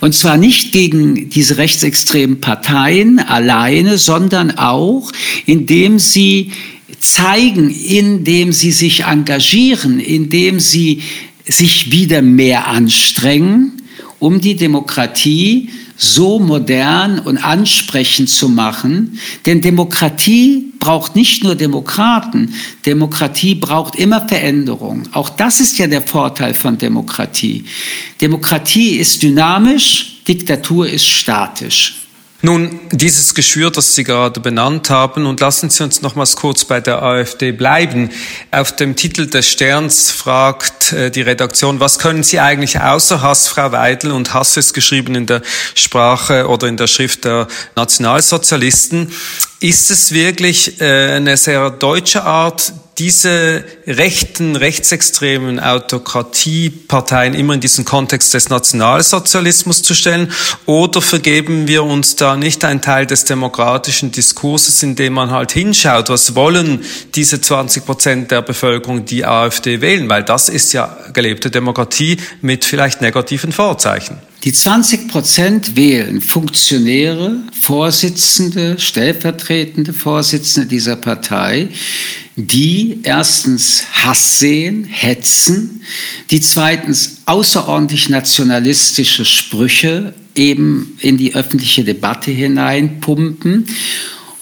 Und 0.00 0.14
zwar 0.14 0.36
nicht 0.36 0.72
gegen 0.72 1.28
diese 1.30 1.56
rechtsextremen 1.56 2.40
Parteien 2.40 3.18
alleine, 3.18 3.98
sondern 3.98 4.52
auch, 4.52 5.10
indem 5.46 5.98
sie 5.98 6.52
zeigen, 7.00 7.70
indem 7.70 8.52
sie 8.52 8.72
sich 8.72 9.04
engagieren, 9.04 9.98
indem 9.98 10.60
sie 10.60 11.02
sich 11.44 11.90
wieder 11.90 12.22
mehr 12.22 12.68
anstrengen, 12.68 13.82
um 14.18 14.40
die 14.40 14.54
Demokratie 14.54 15.70
so 15.96 16.38
modern 16.38 17.18
und 17.18 17.36
ansprechend 17.38 18.30
zu 18.30 18.48
machen. 18.48 19.18
Denn 19.44 19.60
Demokratie 19.60 20.72
braucht 20.78 21.14
nicht 21.14 21.44
nur 21.44 21.54
Demokraten, 21.54 22.54
Demokratie 22.86 23.54
braucht 23.54 23.96
immer 23.96 24.26
Veränderung. 24.26 25.02
Auch 25.12 25.28
das 25.28 25.60
ist 25.60 25.78
ja 25.78 25.86
der 25.86 26.00
Vorteil 26.00 26.54
von 26.54 26.78
Demokratie. 26.78 27.64
Demokratie 28.20 28.96
ist 28.96 29.22
dynamisch, 29.22 30.22
Diktatur 30.26 30.88
ist 30.88 31.06
statisch. 31.06 31.96
Nun, 32.42 32.80
dieses 32.90 33.34
Geschwür, 33.34 33.70
das 33.70 33.94
Sie 33.94 34.02
gerade 34.02 34.40
benannt 34.40 34.88
haben, 34.88 35.26
und 35.26 35.40
lassen 35.40 35.68
Sie 35.68 35.84
uns 35.84 36.00
nochmals 36.00 36.36
kurz 36.36 36.64
bei 36.64 36.80
der 36.80 37.02
AfD 37.02 37.52
bleiben. 37.52 38.10
Auf 38.50 38.74
dem 38.74 38.96
Titel 38.96 39.26
des 39.26 39.46
Sterns 39.46 40.10
fragt 40.10 40.94
äh, 40.94 41.10
die 41.10 41.20
Redaktion, 41.20 41.80
was 41.80 41.98
können 41.98 42.22
Sie 42.22 42.40
eigentlich 42.40 42.80
außer 42.80 43.20
Hass, 43.20 43.48
Frau 43.48 43.72
Weidel, 43.72 44.12
und 44.12 44.32
Hass 44.32 44.56
ist 44.56 44.72
geschrieben 44.72 45.16
in 45.16 45.26
der 45.26 45.42
Sprache 45.74 46.48
oder 46.48 46.66
in 46.66 46.78
der 46.78 46.86
Schrift 46.86 47.26
der 47.26 47.46
Nationalsozialisten. 47.76 49.12
Ist 49.62 49.90
es 49.90 50.12
wirklich 50.12 50.80
äh, 50.80 51.16
eine 51.16 51.36
sehr 51.36 51.68
deutsche 51.68 52.22
Art, 52.24 52.72
diese 52.96 53.62
rechten, 53.86 54.56
rechtsextremen 54.56 55.60
Autokratieparteien 55.60 57.34
immer 57.34 57.52
in 57.52 57.60
diesen 57.60 57.84
Kontext 57.84 58.32
des 58.32 58.48
Nationalsozialismus 58.48 59.82
zu 59.82 59.94
stellen? 59.94 60.32
Oder 60.64 61.02
vergeben 61.02 61.68
wir 61.68 61.84
uns 61.84 62.16
da 62.16 62.36
nicht 62.36 62.64
einen 62.64 62.80
Teil 62.80 63.04
des 63.04 63.26
demokratischen 63.26 64.12
Diskurses, 64.12 64.82
indem 64.82 65.12
man 65.12 65.30
halt 65.30 65.52
hinschaut, 65.52 66.08
was 66.08 66.34
wollen 66.34 66.82
diese 67.14 67.42
20 67.42 67.84
Prozent 67.84 68.30
der 68.30 68.40
Bevölkerung 68.40 69.04
die 69.04 69.26
AfD 69.26 69.82
wählen? 69.82 70.08
Weil 70.08 70.24
das 70.24 70.48
ist 70.48 70.72
ja 70.72 70.96
gelebte 71.12 71.50
Demokratie 71.50 72.16
mit 72.40 72.64
vielleicht 72.64 73.02
negativen 73.02 73.52
Vorzeichen. 73.52 74.22
Die 74.44 74.54
20 74.54 75.08
Prozent 75.08 75.76
wählen 75.76 76.22
Funktionäre, 76.22 77.40
Vorsitzende, 77.60 78.78
stellvertretende 78.78 79.92
Vorsitzende 79.92 80.66
dieser 80.66 80.96
Partei, 80.96 81.68
die 82.36 83.00
erstens 83.02 83.84
Hass 83.92 84.38
sehen, 84.38 84.84
hetzen, 84.84 85.82
die 86.30 86.40
zweitens 86.40 87.18
außerordentlich 87.26 88.08
nationalistische 88.08 89.26
Sprüche 89.26 90.14
eben 90.34 90.96
in 91.00 91.18
die 91.18 91.34
öffentliche 91.34 91.84
Debatte 91.84 92.30
hineinpumpen. 92.30 93.66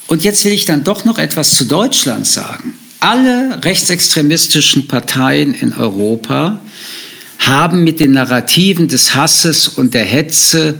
Und 0.07 0.23
jetzt 0.23 0.45
will 0.45 0.53
ich 0.53 0.65
dann 0.65 0.85
doch 0.85 1.05
noch 1.05 1.19
etwas 1.19 1.57
zu 1.57 1.65
Deutschland 1.65 2.25
sagen. 2.25 2.75
Alle 3.01 3.65
rechtsextremistischen 3.65 4.87
Parteien 4.87 5.55
in 5.55 5.73
Europa 5.73 6.61
haben 7.39 7.85
mit 7.85 8.01
den 8.01 8.13
Narrativen 8.13 8.89
des 8.89 9.15
Hasses 9.15 9.69
und 9.69 9.95
der 9.95 10.05
Hetze 10.05 10.75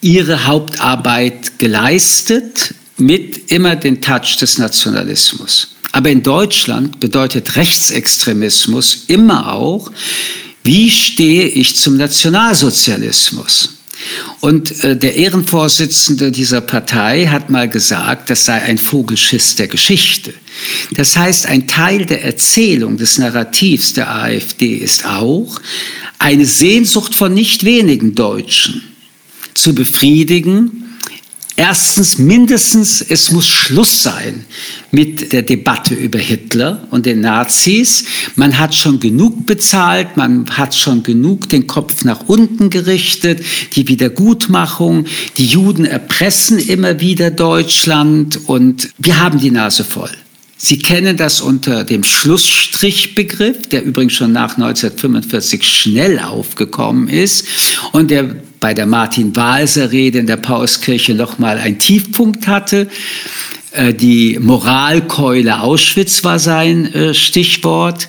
ihre 0.00 0.46
Hauptarbeit 0.46 1.58
geleistet, 1.58 2.74
mit 2.98 3.52
immer 3.52 3.76
den 3.76 4.00
Touch 4.00 4.38
des 4.40 4.58
Nationalismus. 4.58 5.76
Aber 5.92 6.10
in 6.10 6.22
Deutschland 6.22 7.00
bedeutet 7.00 7.56
Rechtsextremismus 7.56 9.04
immer 9.06 9.52
auch, 9.52 9.90
wie 10.64 10.90
stehe 10.90 11.46
ich 11.46 11.76
zum 11.76 11.96
Nationalsozialismus? 11.96 13.77
Und 14.40 14.84
äh, 14.84 14.96
der 14.96 15.16
Ehrenvorsitzende 15.16 16.30
dieser 16.30 16.60
Partei 16.60 17.26
hat 17.26 17.50
mal 17.50 17.68
gesagt, 17.68 18.30
das 18.30 18.44
sei 18.44 18.62
ein 18.62 18.78
Vogelschiss 18.78 19.56
der 19.56 19.68
Geschichte. 19.68 20.34
Das 20.92 21.16
heißt, 21.16 21.46
ein 21.46 21.66
Teil 21.66 22.06
der 22.06 22.24
Erzählung 22.24 22.96
des 22.96 23.18
Narrativs 23.18 23.92
der 23.92 24.14
AfD 24.14 24.74
ist 24.74 25.04
auch 25.06 25.60
eine 26.18 26.46
Sehnsucht 26.46 27.14
von 27.14 27.34
nicht 27.34 27.64
wenigen 27.64 28.14
Deutschen 28.14 28.82
zu 29.54 29.74
befriedigen, 29.74 30.87
Erstens, 31.58 32.18
mindestens, 32.18 33.00
es 33.00 33.32
muss 33.32 33.48
Schluss 33.48 34.04
sein 34.04 34.44
mit 34.92 35.32
der 35.32 35.42
Debatte 35.42 35.92
über 35.92 36.20
Hitler 36.20 36.86
und 36.92 37.04
den 37.04 37.20
Nazis. 37.20 38.04
Man 38.36 38.60
hat 38.60 38.76
schon 38.76 39.00
genug 39.00 39.44
bezahlt, 39.44 40.16
man 40.16 40.48
hat 40.56 40.76
schon 40.76 41.02
genug 41.02 41.48
den 41.48 41.66
Kopf 41.66 42.04
nach 42.04 42.28
unten 42.28 42.70
gerichtet, 42.70 43.44
die 43.74 43.88
Wiedergutmachung, 43.88 45.06
die 45.36 45.46
Juden 45.46 45.84
erpressen 45.84 46.60
immer 46.60 47.00
wieder 47.00 47.32
Deutschland 47.32 48.38
und 48.46 48.90
wir 48.98 49.18
haben 49.20 49.40
die 49.40 49.50
Nase 49.50 49.82
voll. 49.82 50.12
Sie 50.60 50.80
kennen 50.80 51.16
das 51.16 51.40
unter 51.40 51.84
dem 51.84 52.02
Schlussstrichbegriff, 52.02 53.68
der 53.68 53.84
übrigens 53.84 54.14
schon 54.14 54.32
nach 54.32 54.56
1945 54.56 55.62
schnell 55.62 56.18
aufgekommen 56.18 57.08
ist 57.08 57.46
und 57.92 58.10
der 58.10 58.34
bei 58.58 58.74
der 58.74 58.86
Martin-Walser-Rede 58.86 60.18
in 60.18 60.26
der 60.26 60.36
Pauskirche 60.36 61.14
nochmal 61.14 61.58
einen 61.58 61.78
Tiefpunkt 61.78 62.48
hatte. 62.48 62.88
Äh, 63.70 63.94
die 63.94 64.36
Moralkeule 64.40 65.60
Auschwitz 65.60 66.24
war 66.24 66.40
sein 66.40 66.92
äh, 66.92 67.14
Stichwort. 67.14 68.08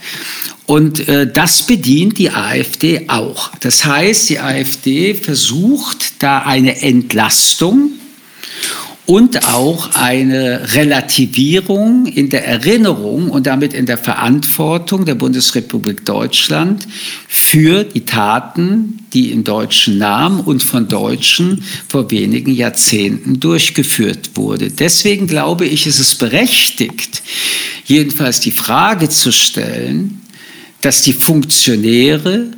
Und 0.65 1.07
äh, 1.07 1.31
das 1.31 1.67
bedient 1.67 2.17
die 2.17 2.31
AfD 2.31 3.09
auch. 3.09 3.51
Das 3.59 3.85
heißt, 3.85 4.29
die 4.29 4.39
AfD 4.39 5.13
versucht 5.13 6.23
da 6.23 6.39
eine 6.39 6.81
Entlastung 6.81 7.91
und 9.09 9.47
auch 9.47 9.95
eine 9.95 10.75
Relativierung 10.75 12.05
in 12.05 12.29
der 12.29 12.45
Erinnerung 12.45 13.31
und 13.31 13.47
damit 13.47 13.73
in 13.73 13.87
der 13.87 13.97
Verantwortung 13.97 15.03
der 15.03 15.15
Bundesrepublik 15.15 16.05
Deutschland 16.05 16.87
für 17.27 17.85
die 17.85 18.05
Taten, 18.05 18.99
die 19.11 19.31
im 19.31 19.43
deutschen 19.43 19.97
Namen 19.97 20.41
und 20.41 20.61
von 20.61 20.87
Deutschen 20.87 21.63
vor 21.87 22.11
wenigen 22.11 22.53
Jahrzehnten 22.53 23.39
durchgeführt 23.39 24.29
wurde. 24.35 24.69
Deswegen 24.69 25.25
glaube 25.25 25.65
ich, 25.65 25.87
ist 25.87 25.99
es 25.99 26.13
berechtigt, 26.13 27.23
jedenfalls 27.85 28.41
die 28.41 28.51
Frage 28.51 29.09
zu 29.09 29.31
stellen, 29.31 30.21
dass 30.81 31.01
die 31.01 31.13
Funktionäre 31.13 32.51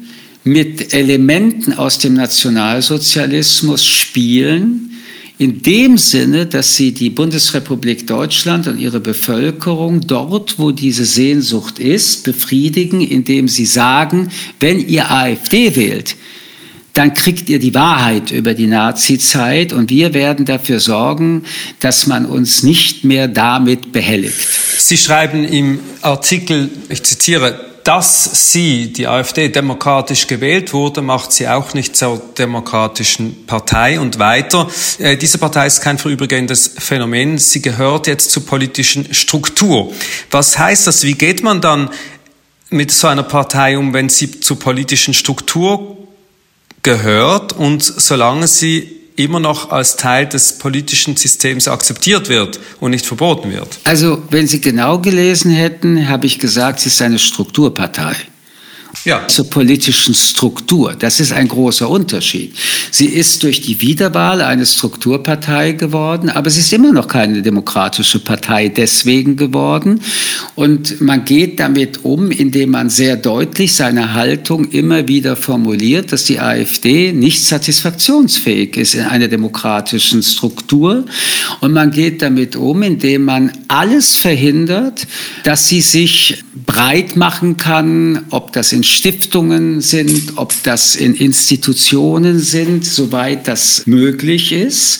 mit 0.43 0.93
Elementen 0.93 1.72
aus 1.72 1.98
dem 2.00 2.15
Nationalsozialismus 2.15 3.86
spielen, 3.86 4.90
in 5.41 5.63
dem 5.63 5.98
Sinne, 5.98 6.45
dass 6.45 6.75
sie 6.75 6.91
die 6.91 7.10
Bundesrepublik 7.10 8.05
Deutschland 8.05 8.67
und 8.67 8.77
ihre 8.77 9.00
Bevölkerung 9.00 10.01
dort, 10.01 10.60
wo 10.60 10.69
diese 10.69 11.03
Sehnsucht 11.03 11.79
ist, 11.79 12.25
befriedigen, 12.25 13.01
indem 13.01 13.48
sie 13.48 13.65
sagen, 13.65 14.29
wenn 14.60 14.79
ihr 14.88 15.10
AfD 15.10 15.75
wählt, 15.75 16.15
dann 16.93 17.15
kriegt 17.15 17.50
ihr 17.50 17.57
die 17.57 17.74
Wahrheit 17.74 18.29
über 18.29 18.53
die 18.53 18.67
Nazi-Zeit 18.67 19.74
und 19.74 19.89
wir 19.89 20.13
werden 20.13 20.45
dafür 20.45 20.79
sorgen, 20.79 21.41
dass 21.79 22.05
man 22.05 22.27
uns 22.27 22.62
nicht 22.62 23.03
mehr 23.03 23.27
damit 23.27 23.91
behelligt. 23.91 24.48
Sie 24.77 24.98
schreiben 24.98 25.43
im 25.43 25.79
Artikel, 26.03 26.69
ich 26.88 27.01
zitiere, 27.01 27.70
dass 27.83 28.51
sie, 28.51 28.93
die 28.93 29.07
AfD, 29.07 29.50
demokratisch 29.50 30.27
gewählt 30.27 30.73
wurde, 30.73 31.01
macht 31.01 31.31
sie 31.31 31.47
auch 31.47 31.73
nicht 31.73 31.95
zur 31.95 32.21
demokratischen 32.38 33.45
Partei. 33.45 34.00
Und 34.00 34.19
weiter, 34.19 34.69
äh, 35.00 35.17
diese 35.17 35.38
Partei 35.38 35.67
ist 35.67 35.81
kein 35.81 35.97
vorübergehendes 35.97 36.75
Phänomen, 36.77 37.38
sie 37.38 37.61
gehört 37.61 38.07
jetzt 38.07 38.31
zur 38.31 38.45
politischen 38.45 39.13
Struktur. 39.13 39.91
Was 40.29 40.57
heißt 40.57 40.88
das? 40.88 41.03
Wie 41.03 41.15
geht 41.15 41.43
man 41.43 41.61
dann 41.61 41.89
mit 42.69 42.91
so 42.91 43.07
einer 43.07 43.23
Partei 43.23 43.77
um, 43.77 43.93
wenn 43.93 44.09
sie 44.09 44.39
zur 44.39 44.57
politischen 44.59 45.13
Struktur 45.13 45.97
gehört 46.83 47.53
und 47.53 47.83
solange 47.83 48.47
sie 48.47 49.00
immer 49.15 49.39
noch 49.39 49.71
als 49.71 49.95
Teil 49.95 50.27
des 50.27 50.57
politischen 50.57 51.15
Systems 51.15 51.67
akzeptiert 51.67 52.29
wird 52.29 52.59
und 52.79 52.91
nicht 52.91 53.05
verboten 53.05 53.51
wird. 53.51 53.79
Also, 53.83 54.21
wenn 54.29 54.47
Sie 54.47 54.61
genau 54.61 54.99
gelesen 54.99 55.51
hätten, 55.51 56.07
habe 56.09 56.25
ich 56.25 56.39
gesagt, 56.39 56.79
sie 56.81 56.89
ist 56.89 57.01
eine 57.01 57.19
Strukturpartei 57.19 58.15
ja. 59.05 59.27
zur 59.27 59.50
politischen 59.50 60.13
Struktur. 60.13 60.96
Das 60.98 61.20
ist 61.20 61.31
ein 61.31 61.48
großer 61.48 61.89
Unterschied. 61.89 62.53
Sie 62.91 63.08
ist 63.08 63.43
durch 63.43 63.62
die 63.62 63.81
Wiederwahl 63.81 64.41
eine 64.41 64.65
Strukturpartei 64.65 65.74
geworden, 65.74 66.29
aber 66.29 66.50
sie 66.50 66.60
ist 66.60 66.74
immer 66.74 66.91
noch 66.91 67.08
keine 67.08 67.41
demokratische 67.41 68.20
Partei 68.20 68.70
deswegen 68.70 69.36
geworden. 69.36 70.01
Und 70.55 71.01
man 71.01 71.25
geht 71.25 71.60
damit 71.60 72.03
um, 72.03 72.31
indem 72.31 72.72
man 72.72 72.89
sehr 72.89 73.15
deutlich 73.15 73.74
seine 73.74 74.13
Haltung 74.13 74.70
immer 74.70 75.08
wieder 75.08 75.36
formuliert, 75.36 76.12
dass 76.12 76.25
die 76.25 76.39
AfD 76.39 77.13
nicht 77.13 77.43
satisfaktionsfähig 77.43 78.77
ist 78.77 78.96
in 78.96 79.03
einer 79.03 79.27
demokratischen 79.27 80.22
Struktur. 80.22 81.05
Und 81.62 81.74
man 81.74 81.91
geht 81.91 82.22
damit 82.22 82.55
um, 82.55 82.84
indem 82.84 83.25
man 83.25 83.51
alles 83.67 84.15
verhindert, 84.15 85.08
dass 85.43 85.67
sie 85.67 85.81
sich 85.81 86.43
breit 86.65 87.15
machen 87.15 87.58
kann, 87.58 88.25
ob 88.29 88.53
das 88.53 88.72
in 88.72 88.84
Stiftungen 88.91 89.81
sind, 89.81 90.33
ob 90.36 90.53
das 90.63 90.95
in 90.95 91.15
Institutionen 91.15 92.39
sind, 92.39 92.86
soweit 92.86 93.48
das 93.48 93.83
möglich 93.86 94.51
ist. 94.51 95.00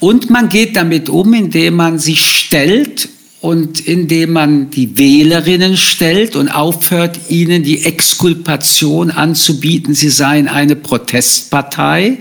Und 0.00 0.30
man 0.30 0.48
geht 0.48 0.76
damit 0.76 1.08
um, 1.08 1.34
indem 1.34 1.74
man 1.74 1.98
sich 1.98 2.24
stellt 2.24 3.08
und 3.42 3.80
indem 3.80 4.32
man 4.32 4.70
die 4.70 4.96
Wählerinnen 4.96 5.76
stellt 5.76 6.34
und 6.36 6.48
aufhört, 6.48 7.18
ihnen 7.28 7.64
die 7.64 7.84
Exkulpation 7.84 9.10
anzubieten, 9.10 9.94
sie 9.94 10.10
seien 10.10 10.46
eine 10.46 10.76
Protestpartei. 10.76 12.18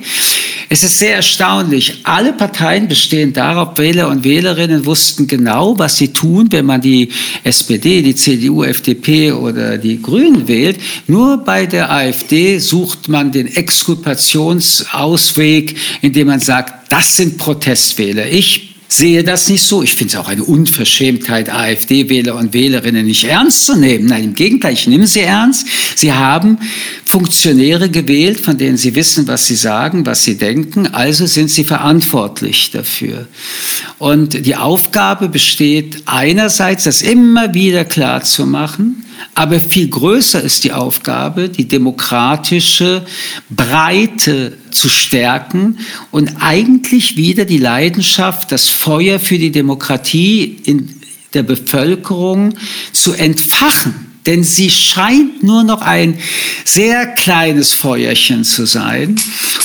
Es 0.68 0.84
ist 0.84 0.98
sehr 0.98 1.18
erstaunlich. 1.18 2.00
Alle 2.06 2.34
Parteien 2.34 2.88
bestehen 2.88 3.34
darauf, 3.34 3.78
Wähler 3.78 4.08
und 4.08 4.24
Wählerinnen 4.24 4.88
wussten 4.88 5.28
genau, 5.28 5.78
was 5.78 5.98
sie 5.98 6.08
tun, 6.08 6.48
wenn 6.50 6.66
man 6.66 6.82
die 6.82 7.10
SPD, 7.44 8.02
die 8.02 8.16
CDU, 8.16 8.64
FDP 8.64 9.34
oder 9.34 9.78
die 9.78 10.02
Grünen 10.02 10.48
wählt. 10.48 10.80
Nur 11.06 11.38
bei 11.38 11.68
der 11.68 11.92
AfD 11.92 12.58
sucht 12.58 13.10
man 13.10 13.32
den 13.32 13.46
Exkulpationsausweg, 13.46 15.76
indem 16.02 16.30
man 16.30 16.40
sagt, 16.40 16.92
das 16.92 17.18
sind 17.18 17.38
Protestwähler. 17.38 18.26
Ich 18.26 18.71
sehe 18.92 19.24
das 19.24 19.48
nicht 19.48 19.64
so. 19.64 19.84
Ich 19.84 19.96
finde 19.96 20.14
es 20.14 20.20
auch 20.20 20.28
eine 20.28 20.44
Unverschämtheit, 20.44 21.50
AfD-Wähler 21.50 22.36
und 22.36 22.54
Wählerinnen 22.54 23.06
nicht 23.06 23.24
ernst 23.24 23.66
zu 23.66 23.78
nehmen. 23.78 24.08
Nein, 24.08 24.26
im 24.26 24.34
Gegenteil, 24.34 24.74
ich 24.74 24.86
nehme 24.86 25.08
sie 25.08 25.22
ernst. 25.22 25.66
Sie 25.96 26.12
haben 26.12 26.58
Funktionäre 27.06 27.90
gewählt, 27.90 28.42
von 28.42 28.58
denen 28.58 28.76
sie 28.76 28.94
wissen, 28.94 29.28
was 29.28 29.48
sie 29.48 29.56
sagen, 29.56 30.06
was 30.06 30.26
sie 30.26 30.38
denken. 30.38 30.88
Also 30.88 31.26
sind 31.26 31.50
sie 31.50 31.64
verantwortlich 31.64 32.72
dafür. 32.72 33.28
Und 33.98 34.46
die 34.46 34.58
Aufgabe 34.58 35.30
besteht 35.30 36.04
einerseits, 36.06 36.84
das 36.84 37.02
immer 37.02 37.54
wieder 37.54 37.86
klar 37.86 38.24
zu 38.24 38.46
machen, 38.46 39.06
aber 39.36 39.60
viel 39.60 39.88
größer 39.88 40.42
ist 40.42 40.66
die 40.66 40.74
Aufgabe, 40.74 41.48
die 41.48 41.68
demokratische 41.68 43.06
Breite 43.50 44.58
zu 44.72 44.90
stärken 44.90 45.80
und 46.12 46.38
eigentlich 46.40 47.16
wieder 47.18 47.46
die 47.46 47.58
Leidenschaft, 47.58 48.52
das 48.52 48.70
Feuer 48.70 49.20
für 49.20 49.38
die 49.38 49.52
Demokratie 49.52 50.58
in 50.66 51.02
der 51.34 51.44
Bevölkerung 51.44 52.56
zu 52.92 53.14
entfachen 53.14 54.11
denn 54.26 54.44
sie 54.44 54.70
scheint 54.70 55.44
nur 55.44 55.64
noch 55.64 55.82
ein 55.82 56.18
sehr 56.66 57.08
kleines 57.08 57.74
Feuerchen 57.74 58.44
zu 58.44 58.66
sein. 58.66 59.20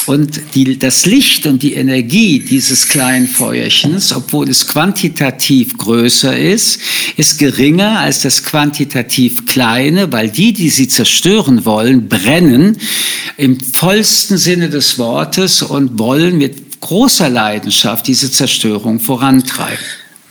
Und 0.07 0.41
die, 0.55 0.79
das 0.79 1.05
Licht 1.05 1.47
und 1.47 1.63
die 1.63 1.75
Energie 1.75 2.39
dieses 2.39 2.89
kleinen 2.89 3.27
Feuerchens, 3.27 4.13
obwohl 4.15 4.49
es 4.49 4.67
quantitativ 4.67 5.77
größer 5.77 6.37
ist, 6.37 6.81
ist 7.17 7.39
geringer 7.39 7.99
als 8.01 8.21
das 8.21 8.45
quantitativ 8.45 9.47
kleine, 9.47 10.13
weil 10.13 10.31
die, 10.31 10.53
die 10.53 10.71
sie 10.71 10.89
zerstören 10.89 11.65
wollen, 11.65 12.09
brennen 12.09 12.79
im 13.37 13.61
vollsten 13.61 14.39
Sinne 14.39 14.71
des 14.71 14.99
Wortes 14.99 15.63
und 15.63 15.99
wollen 15.99 16.39
mit 16.39 16.81
großer 16.81 17.29
Leidenschaft 17.29 18.07
diese 18.07 18.31
Zerstörung 18.31 19.01
vorantreiben. 19.01 19.85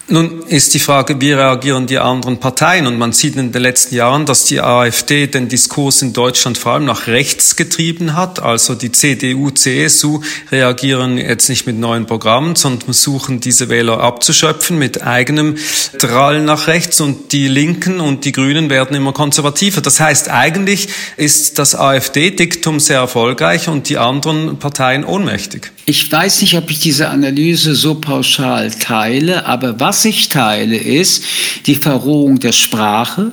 Nun 0.08 0.44
ist 0.46 0.72
die 0.72 0.78
Frage, 0.78 1.20
wie 1.20 1.32
reagieren 1.32 1.88
die 1.88 1.98
anderen 1.98 2.38
Parteien? 2.38 2.86
Und 2.86 2.96
man 2.96 3.10
sieht 3.10 3.34
in 3.34 3.50
den 3.50 3.60
letzten 3.60 3.96
Jahren, 3.96 4.24
dass 4.24 4.44
die 4.44 4.60
AfD 4.60 5.26
den 5.26 5.48
Diskurs 5.48 6.00
in 6.00 6.12
Deutschland 6.12 6.58
vor 6.58 6.74
allem 6.74 6.84
nach 6.84 7.08
rechts 7.08 7.56
getrieben 7.56 8.14
hat. 8.14 8.40
Also 8.40 8.76
die 8.76 8.92
CDU, 8.92 9.50
CSU 9.50 10.20
reagieren 10.52 11.18
jetzt 11.18 11.48
nicht 11.48 11.66
mit 11.66 11.76
neuen 11.76 12.06
Programmen, 12.06 12.54
sondern 12.54 12.82
versuchen, 12.82 13.40
diese 13.40 13.68
Wähler 13.68 13.98
abzuschöpfen 13.98 14.78
mit 14.78 15.02
eigenem 15.02 15.56
Drall 15.98 16.40
nach 16.40 16.68
rechts. 16.68 17.00
Und 17.00 17.32
die 17.32 17.48
Linken 17.48 17.98
und 17.98 18.24
die 18.24 18.32
Grünen 18.32 18.70
werden 18.70 18.96
immer 18.96 19.12
konservativer. 19.12 19.80
Das 19.80 19.98
heißt, 19.98 20.30
eigentlich 20.30 20.88
ist 21.16 21.58
das 21.58 21.74
AfD-Diktum 21.74 22.78
sehr 22.78 23.00
erfolgreich 23.00 23.66
und 23.66 23.88
die 23.88 23.98
anderen 23.98 24.60
Parteien 24.60 25.04
ohnmächtig. 25.04 25.72
Ich 25.88 26.10
weiß 26.10 26.40
nicht, 26.40 26.56
ob 26.56 26.68
ich 26.68 26.80
diese 26.80 27.10
Analyse 27.10 27.76
so 27.76 27.94
pauschal 27.94 28.72
teile, 28.72 29.46
aber 29.46 29.78
was 29.78 30.04
ich 30.04 30.28
teile, 30.28 30.76
ist 30.76 31.22
die 31.66 31.76
Verrohung 31.76 32.40
der 32.40 32.50
Sprache. 32.50 33.30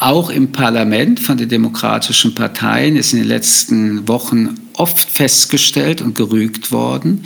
Auch 0.00 0.28
im 0.28 0.50
Parlament 0.50 1.20
von 1.20 1.38
den 1.38 1.48
demokratischen 1.48 2.34
Parteien 2.34 2.96
ist 2.96 3.12
in 3.12 3.20
den 3.20 3.28
letzten 3.28 4.08
Wochen 4.08 4.56
oft 4.72 5.08
festgestellt 5.08 6.02
und 6.02 6.16
gerügt 6.16 6.72
worden. 6.72 7.24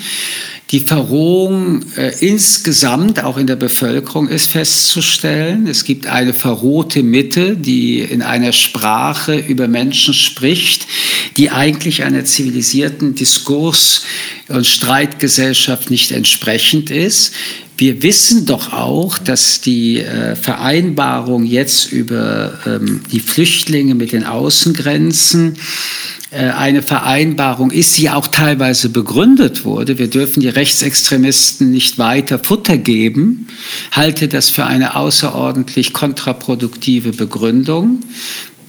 Die 0.71 0.81
Verrohung 0.81 1.85
äh, 1.97 2.13
insgesamt 2.21 3.25
auch 3.25 3.39
in 3.39 3.49
der 3.49 3.57
Bevölkerung 3.57 4.29
ist 4.29 4.53
festzustellen. 4.53 5.67
Es 5.67 5.83
gibt 5.83 6.07
eine 6.07 6.33
verrohte 6.33 7.03
Mitte, 7.03 7.57
die 7.57 7.99
in 7.99 8.23
einer 8.23 8.53
Sprache 8.53 9.37
über 9.37 9.67
Menschen 9.67 10.15
spricht, 10.15 10.87
die 11.37 11.51
eigentlich 11.51 12.05
einer 12.05 12.25
zivilisierten 12.25 13.17
Diskurs- 13.17 14.03
und 14.47 14.65
Streitgesellschaft 14.65 15.91
nicht 15.91 16.13
entsprechend 16.13 16.91
ist. 16.91 17.33
Wir 17.81 18.03
wissen 18.03 18.45
doch 18.45 18.75
auch, 18.75 19.17
dass 19.17 19.63
die 19.63 20.01
äh, 20.01 20.37
Vereinbarung 20.37 21.45
jetzt 21.47 21.91
über 21.91 22.53
ähm, 22.67 23.01
die 23.11 23.21
Flüchtlinge 23.21 23.95
mit 23.95 24.13
den 24.13 24.25
Außengrenzen 24.25 25.57
äh, 26.31 26.51
eine 26.51 26.83
Vereinbarung 26.83 27.71
ist, 27.71 27.97
die 27.97 28.11
auch 28.11 28.27
teilweise 28.27 28.91
begründet 28.91 29.65
wurde. 29.65 29.99
Wir 29.99 30.09
dürfen 30.09 30.41
die 30.41 30.51
Rechtsextremisten 30.51 31.71
nicht 31.71 31.97
weiter 31.97 32.39
Futter 32.39 32.77
geben. 32.77 33.49
Halte 33.93 34.29
das 34.29 34.51
für 34.51 34.67
eine 34.67 34.95
außerordentlich 34.95 35.95
kontraproduktive 35.95 37.13
Begründung. 37.13 38.01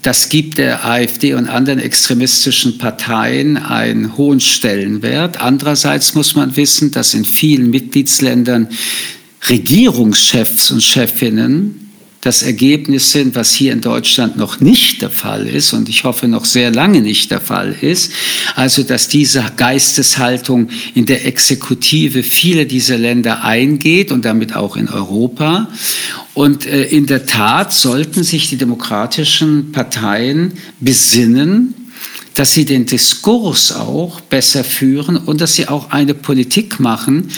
Das 0.02 0.30
gibt 0.30 0.58
der 0.58 0.84
AfD 0.86 1.36
und 1.36 1.48
anderen 1.48 1.80
extremistischen 1.80 2.80
Parteien 2.80 3.58
einen 3.58 4.18
hohen 4.18 4.40
Stellenwert. 4.40 5.40
Andererseits 5.40 6.16
muss 6.16 6.36
man 6.36 6.56
wissen, 6.56 6.92
dass 6.92 7.14
in 7.14 7.24
vielen 7.24 7.70
Mitgliedsländern 7.70 8.68
Regierungschefs 9.48 10.72
und 10.72 10.82
Chefinnen 10.82 11.82
das 12.22 12.44
Ergebnis 12.44 13.12
sind, 13.12 13.36
was 13.36 13.54
hier 13.54 13.74
in 13.74 13.82
Deutschland 13.82 14.38
noch 14.38 14.60
nicht 14.60 15.02
der 15.02 15.10
Fall 15.10 15.48
ist 15.48 15.74
und 15.74 15.90
ich 15.90 16.04
hoffe 16.04 16.28
noch 16.28 16.46
sehr 16.46 16.72
lange 16.72 17.02
nicht 17.02 17.32
der 17.32 17.42
Fall 17.42 17.76
ist. 17.82 18.12
Also, 18.56 18.84
dass 18.84 19.08
diese 19.08 19.44
Geisteshaltung 19.58 20.70
in 20.94 21.08
der 21.08 21.26
Exekutive 21.26 22.22
viele 22.22 22.68
dieser 22.68 23.00
Länder 23.00 23.44
eingeht 23.44 24.12
und 24.12 24.24
damit 24.24 24.56
auch 24.56 24.78
in 24.78 24.88
Europa. 24.88 25.68
Und 26.34 26.66
äh, 26.66 26.84
in 26.84 27.06
der 27.06 27.26
Tat 27.26 27.74
sollten 27.74 28.24
sich 28.24 28.50
die 28.50 28.58
demokratischen 28.58 29.72
Parteien 29.72 30.54
besinnen, 30.80 31.76
dass 32.36 32.54
sie 32.54 32.66
den 32.66 32.86
Diskurs 32.86 33.74
auch 33.74 34.22
besser 34.22 34.64
führen 34.64 35.18
und 35.18 35.42
dass 35.42 35.56
sie 35.56 35.68
auch 35.68 35.92
eine 35.92 36.14
Politik 36.14 36.80
machen, 36.80 37.30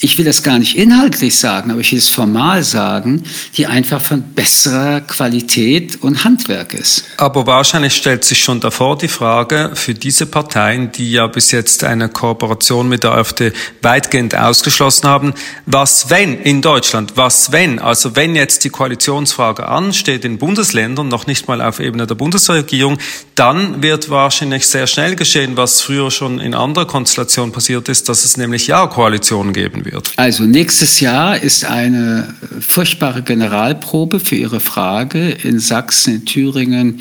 ich 0.00 0.16
will 0.16 0.24
das 0.24 0.44
gar 0.44 0.60
nicht 0.60 0.76
inhaltlich 0.76 1.36
sagen, 1.36 1.72
aber 1.72 1.80
ich 1.80 1.90
will 1.90 1.98
es 1.98 2.08
formal 2.08 2.62
sagen, 2.62 3.24
die 3.56 3.66
einfach 3.66 4.00
von 4.00 4.22
besserer 4.22 5.00
Qualität 5.00 6.00
und 6.00 6.22
Handwerk 6.22 6.72
ist. 6.72 7.04
Aber 7.16 7.48
wahrscheinlich 7.48 7.94
stellt 7.94 8.24
sich 8.24 8.38
schon 8.38 8.60
davor 8.60 8.96
die 8.96 9.08
Frage 9.08 9.72
für 9.74 9.94
diese 9.94 10.26
Parteien, 10.26 10.92
die 10.92 11.10
ja 11.10 11.26
bis 11.26 11.50
jetzt 11.50 11.82
eine 11.82 12.08
Kooperation 12.08 12.88
mit 12.88 13.02
der 13.02 13.14
AfD 13.14 13.52
weitgehend 13.82 14.36
ausgeschlossen 14.36 15.08
haben, 15.08 15.34
was 15.66 16.10
wenn 16.10 16.40
in 16.42 16.62
Deutschland, 16.62 17.16
was 17.16 17.50
wenn, 17.50 17.80
also 17.80 18.14
wenn 18.14 18.36
jetzt 18.36 18.62
die 18.62 18.70
Koalitionsfrage 18.70 19.66
ansteht 19.66 20.24
in 20.24 20.38
Bundesländern, 20.38 21.08
noch 21.08 21.26
nicht 21.26 21.48
mal 21.48 21.60
auf 21.60 21.80
Ebene 21.80 22.06
der 22.06 22.14
Bundesregierung, 22.14 22.98
dann 23.34 23.82
wird 23.82 24.10
wahrscheinlich 24.10 24.68
sehr 24.68 24.86
schnell 24.86 25.16
geschehen, 25.16 25.56
was 25.56 25.80
früher 25.80 26.12
schon 26.12 26.38
in 26.38 26.54
anderer 26.54 26.86
Konstellation 26.86 27.50
passiert 27.50 27.88
ist, 27.88 28.08
dass 28.08 28.24
es 28.24 28.36
nämlich 28.36 28.68
Ja-Koalitionen 28.68 29.52
geben 29.52 29.84
wird 29.84 29.87
wird? 29.92 30.12
Also 30.16 30.44
nächstes 30.44 31.00
Jahr 31.00 31.42
ist 31.42 31.64
eine 31.64 32.34
furchtbare 32.60 33.22
Generalprobe 33.22 34.20
für 34.20 34.36
Ihre 34.36 34.60
Frage. 34.60 35.30
In 35.30 35.58
Sachsen, 35.58 36.16
in 36.16 36.24
Thüringen 36.24 37.00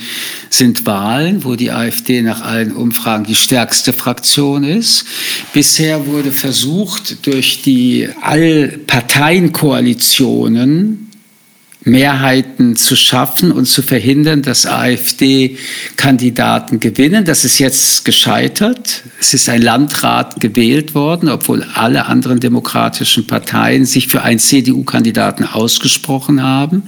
sind 0.49 0.85
Wahlen, 0.85 1.43
wo 1.43 1.55
die 1.55 1.71
AfD 1.71 2.21
nach 2.21 2.41
allen 2.41 2.71
Umfragen 2.71 3.25
die 3.25 3.35
stärkste 3.35 3.91
Fraktion 3.93 4.63
ist. 4.63 5.05
Bisher 5.53 6.07
wurde 6.07 6.31
versucht, 6.31 7.25
durch 7.25 7.61
die 7.61 8.09
Allparteienkoalitionen 8.21 11.06
Mehrheiten 11.87 12.75
zu 12.75 12.95
schaffen 12.95 13.51
und 13.51 13.65
zu 13.65 13.81
verhindern, 13.81 14.41
dass 14.41 14.65
AfD-Kandidaten 14.65 16.79
gewinnen. 16.79 17.25
Das 17.25 17.45
ist 17.45 17.59
jetzt 17.59 18.05
gescheitert. 18.05 19.03
Es 19.19 19.33
ist 19.33 19.49
ein 19.49 19.61
Landrat 19.61 20.39
gewählt 20.39 20.93
worden, 20.93 21.29
obwohl 21.29 21.65
alle 21.73 22.05
anderen 22.05 22.39
demokratischen 22.39 23.25
Parteien 23.25 23.85
sich 23.85 24.07
für 24.07 24.21
einen 24.21 24.39
CDU-Kandidaten 24.39 25.45
ausgesprochen 25.45 26.43
haben. 26.43 26.83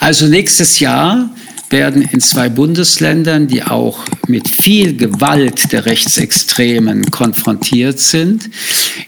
Also 0.00 0.26
nächstes 0.26 0.80
Jahr 0.80 1.30
werden 1.70 2.02
in 2.02 2.20
zwei 2.20 2.48
Bundesländern, 2.48 3.46
die 3.48 3.62
auch 3.62 4.00
mit 4.28 4.48
viel 4.48 4.96
Gewalt 4.96 5.72
der 5.72 5.86
Rechtsextremen 5.86 7.10
konfrontiert 7.10 7.98
sind, 7.98 8.50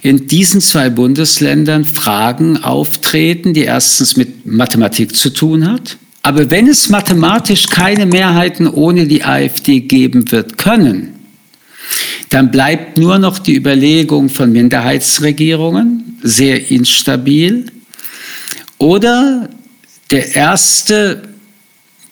in 0.03 0.27
diesen 0.27 0.61
zwei 0.61 0.91
Bundesländern 0.91 1.85
Fragen 1.85 2.63
auftreten, 2.63 3.55
die 3.55 3.63
erstens 3.63 4.17
mit 4.17 4.47
Mathematik 4.47 5.15
zu 5.15 5.31
tun 5.31 5.71
hat. 5.71 5.97
Aber 6.23 6.51
wenn 6.51 6.69
es 6.69 6.89
mathematisch 6.89 7.69
keine 7.69 8.07
Mehrheiten 8.07 8.69
ohne 8.69 9.07
die 9.07 9.25
AfD 9.25 9.81
geben 9.81 10.31
wird 10.31 10.59
können, 10.59 11.15
dann 12.31 12.51
bleibt 12.51 12.99
nur 12.99 13.19
noch 13.19 13.39
die 13.39 13.57
Überlegung 13.57 14.29
von 14.29 14.53
Minderheitsregierungen, 14.53 16.19
sehr 16.23 16.71
instabil, 16.71 17.67
oder 18.79 19.49
der 20.11 20.35
erste 20.35 21.23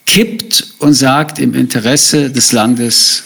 kippt 0.07 0.75
und 0.79 0.95
sagt, 0.95 1.39
im 1.39 1.55
Interesse 1.55 2.31
des 2.31 2.53
Landes 2.53 3.25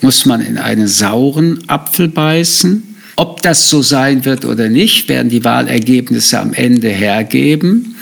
muss 0.00 0.26
man 0.26 0.40
in 0.40 0.58
einen 0.58 0.88
sauren 0.88 1.62
Apfel 1.68 2.08
beißen. 2.08 2.96
Ob 3.16 3.42
das 3.42 3.68
so 3.68 3.82
sein 3.82 4.24
wird 4.24 4.44
oder 4.44 4.68
nicht, 4.68 5.08
werden 5.08 5.28
die 5.28 5.44
Wahlergebnisse 5.44 6.40
am 6.40 6.54
Ende 6.54 6.88
hergeben. 6.88 7.96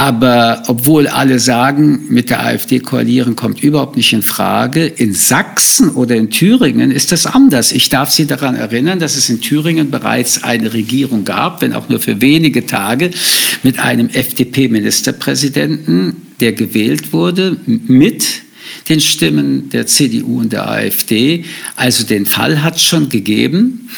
Aber 0.00 0.62
obwohl 0.66 1.06
alle 1.08 1.38
sagen, 1.38 2.06
mit 2.08 2.30
der 2.30 2.42
AfD 2.42 2.78
koalieren 2.78 3.36
kommt 3.36 3.62
überhaupt 3.62 3.98
nicht 3.98 4.14
in 4.14 4.22
Frage, 4.22 4.86
in 4.86 5.12
Sachsen 5.12 5.90
oder 5.90 6.16
in 6.16 6.30
Thüringen 6.30 6.90
ist 6.90 7.12
das 7.12 7.26
anders. 7.26 7.70
Ich 7.70 7.90
darf 7.90 8.10
Sie 8.10 8.26
daran 8.26 8.54
erinnern, 8.54 8.98
dass 8.98 9.14
es 9.14 9.28
in 9.28 9.42
Thüringen 9.42 9.90
bereits 9.90 10.42
eine 10.42 10.72
Regierung 10.72 11.26
gab, 11.26 11.60
wenn 11.60 11.74
auch 11.74 11.90
nur 11.90 12.00
für 12.00 12.22
wenige 12.22 12.64
Tage, 12.64 13.10
mit 13.62 13.78
einem 13.78 14.08
FDP-Ministerpräsidenten, 14.08 16.16
der 16.40 16.54
gewählt 16.54 17.12
wurde, 17.12 17.58
mit 17.66 18.24
den 18.88 19.00
Stimmen 19.00 19.68
der 19.68 19.86
CDU 19.86 20.40
und 20.40 20.54
der 20.54 20.66
AfD. 20.66 21.44
Also 21.76 22.04
den 22.04 22.24
Fall 22.24 22.62
hat 22.62 22.76
es 22.76 22.84
schon 22.84 23.10
gegeben. 23.10 23.90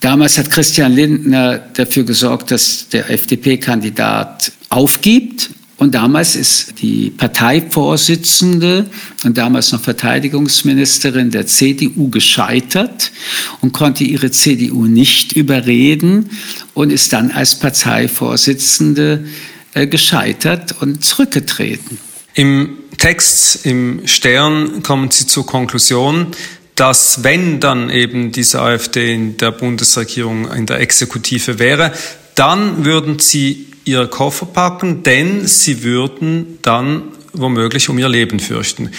Damals 0.00 0.36
hat 0.36 0.50
Christian 0.50 0.92
Lindner 0.92 1.62
dafür 1.72 2.04
gesorgt, 2.04 2.50
dass 2.50 2.90
der 2.90 3.10
FDP-Kandidat 3.10 4.52
aufgibt. 4.68 5.50
Und 5.78 5.94
damals 5.94 6.36
ist 6.36 6.80
die 6.80 7.10
Parteivorsitzende 7.10 8.86
und 9.24 9.36
damals 9.36 9.72
noch 9.72 9.82
Verteidigungsministerin 9.82 11.30
der 11.30 11.46
CDU 11.46 12.08
gescheitert 12.08 13.12
und 13.60 13.72
konnte 13.72 14.02
ihre 14.02 14.30
CDU 14.30 14.86
nicht 14.86 15.32
überreden 15.32 16.30
und 16.72 16.90
ist 16.90 17.12
dann 17.12 17.30
als 17.30 17.58
Parteivorsitzende 17.58 19.26
äh, 19.74 19.86
gescheitert 19.86 20.76
und 20.80 21.04
zurückgetreten. 21.04 21.98
Im 22.32 22.78
Text 22.96 23.66
im 23.66 24.06
Stern 24.06 24.82
kommen 24.82 25.10
Sie 25.10 25.26
zur 25.26 25.44
Konklusion, 25.44 26.28
dass 26.74 27.24
wenn 27.24 27.60
dann 27.60 27.90
eben 27.90 28.32
diese 28.32 28.60
AfD 28.60 29.14
in 29.14 29.36
der 29.36 29.50
Bundesregierung, 29.50 30.50
in 30.50 30.66
der 30.66 30.80
Exekutive 30.80 31.58
wäre, 31.58 31.92
dann 32.34 32.84
würden 32.84 33.18
sie 33.18 33.66
ihre 33.86 34.08
Koffer 34.08 34.44
packen, 34.44 35.02
denn 35.02 35.46
sie 35.46 35.82
würden 35.82 36.58
dann 36.60 37.02
womöglich 37.32 37.88
um 37.88 37.98
ihr 37.98 38.08
Leben 38.08 38.40
fürchten. 38.40 38.90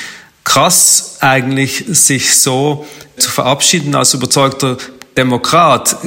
Krass 0.44 1.18
eigentlich, 1.20 1.86
sich 1.90 2.36
so 2.36 2.88
zu 3.18 3.30
verabschieden 3.30 3.94
als 3.96 4.14
überzeugter 4.14 4.78
Demokrat. 5.18 5.98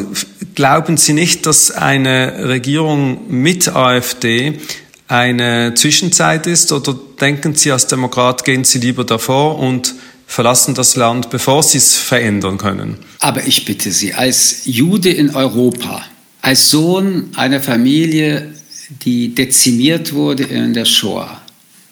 Glauben 0.55 0.97
Sie 0.97 1.13
nicht, 1.13 1.45
dass 1.47 1.71
eine 1.71 2.49
Regierung 2.49 3.29
mit 3.29 3.69
AfD 3.69 4.61
eine 5.09 5.75
Zwischenzeit 5.75 6.47
ist 6.47 6.73
oder 6.73 6.97
denken 7.21 7.55
Sie 7.55 7.73
als 7.73 7.87
Demokrat, 7.87 8.45
gehen 8.45 8.65
Sie 8.65 8.79
lieber 8.79 9.05
davor 9.05 9.59
und 9.59 9.95
verlassen 10.27 10.75
das 10.75 10.95
Land, 10.95 11.29
bevor 11.29 11.63
sie 11.65 11.79
es 11.79 11.97
verändern 11.97 12.57
können. 12.57 12.99
Aber 13.19 13.45
ich 13.47 13.65
bitte 13.65 13.91
Sie, 13.91 14.15
als 14.15 14.61
Jude 14.65 15.11
in 15.11 15.35
Europa, 15.35 16.03
als 16.41 16.71
Sohn 16.71 17.31
einer 17.35 17.61
Familie, 17.61 18.55
die 19.05 19.35
dezimiert 19.35 20.13
wurde 20.13 20.45
in 20.45 20.75
der 20.75 20.85
Shoah, 20.85 21.41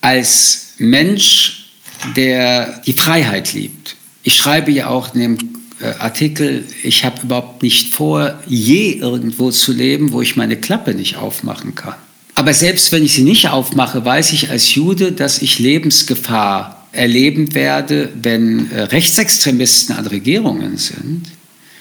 als 0.01 0.75
Mensch, 0.79 1.71
der 2.17 2.81
die 2.87 2.93
Freiheit 2.93 3.53
liebt. 3.53 3.97
Ich 4.23 4.37
schreibe 4.37 4.71
ja 4.71 4.89
auch 4.89 5.15
in 5.15 5.21
dem 5.21 5.39
äh, 5.81 5.87
Artikel, 5.99 6.65
ich 6.83 7.05
habe 7.05 7.23
überhaupt 7.23 7.63
nicht 7.63 7.95
vor, 7.95 8.39
je 8.47 8.93
irgendwo 8.93 9.51
zu 9.51 9.73
leben, 9.73 10.13
wo 10.13 10.21
ich 10.21 10.37
meine 10.37 10.57
Klappe 10.57 10.95
nicht 10.95 11.17
aufmachen 11.17 11.75
kann. 11.75 11.95
Aber 12.35 12.55
selbst 12.55 12.93
wenn 12.93 13.05
ich 13.05 13.15
sie 13.15 13.23
nicht 13.23 13.49
aufmache, 13.49 14.05
weiß 14.05 14.33
ich 14.33 14.51
als 14.51 14.75
Jude, 14.75 15.13
dass 15.13 15.43
ich 15.43 15.59
Lebensgefahr 15.59 16.87
erleben 16.93 17.55
werde, 17.55 18.11
wenn 18.23 18.71
äh, 18.71 18.83
Rechtsextremisten 18.83 19.97
an 19.97 20.07
Regierungen 20.07 20.77
sind, 20.79 21.25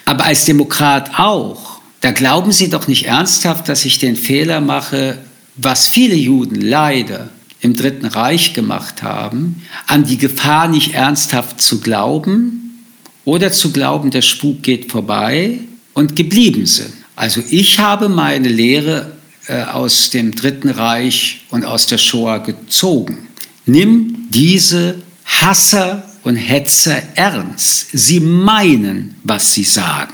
aber 0.06 0.26
als 0.26 0.46
Demokrat 0.46 1.20
auch, 1.20 1.77
da 2.02 2.12
glauben 2.12 2.52
Sie 2.52 2.70
doch 2.70 2.88
nicht 2.88 3.06
ernsthaft, 3.06 3.70
dass 3.70 3.86
ich 3.86 4.00
den 4.00 4.16
Fehler 4.16 4.62
mache, 4.62 5.18
was 5.56 5.88
viele 5.88 6.16
Juden 6.16 6.62
leider 6.62 7.30
im 7.62 7.76
Dritten 7.76 8.06
Reich 8.06 8.54
gemacht 8.54 9.02
haben, 9.02 9.64
an 9.88 10.04
die 10.04 10.18
Gefahr 10.18 10.68
nicht 10.68 10.94
ernsthaft 10.94 11.60
zu 11.60 11.82
glauben 11.82 12.84
oder 13.26 13.52
zu 13.52 13.72
glauben, 13.72 14.12
der 14.12 14.22
Spuk 14.22 14.62
geht 14.62 14.92
vorbei 14.92 15.60
und 15.94 16.16
geblieben 16.16 16.68
sind. 16.68 16.94
Also 17.16 17.42
ich 17.50 17.80
habe 17.80 18.10
meine 18.10 18.48
Lehre 18.48 19.14
äh, 19.48 19.64
aus 19.64 20.12
dem 20.12 20.36
Dritten 20.36 20.70
Reich 20.70 21.42
und 21.50 21.66
aus 21.66 21.88
der 21.88 21.98
Shoah 21.98 22.40
gezogen. 22.40 23.28
Nimm 23.66 24.28
diese 24.30 24.96
Hasser 25.26 26.08
und 26.24 26.36
Hetzer 26.36 27.02
ernst. 27.16 27.88
Sie 27.92 28.20
meinen, 28.20 29.16
was 29.24 29.54
sie 29.54 29.64
sagen. 29.64 30.14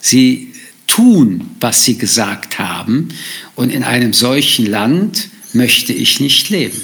Sie 0.00 0.51
tun, 0.94 1.50
was 1.60 1.84
sie 1.84 1.96
gesagt 1.96 2.58
haben. 2.58 3.08
Und 3.54 3.70
in 3.70 3.82
einem 3.82 4.12
solchen 4.12 4.66
Land 4.66 5.28
möchte 5.52 5.92
ich 5.92 6.20
nicht 6.20 6.50
leben. 6.50 6.80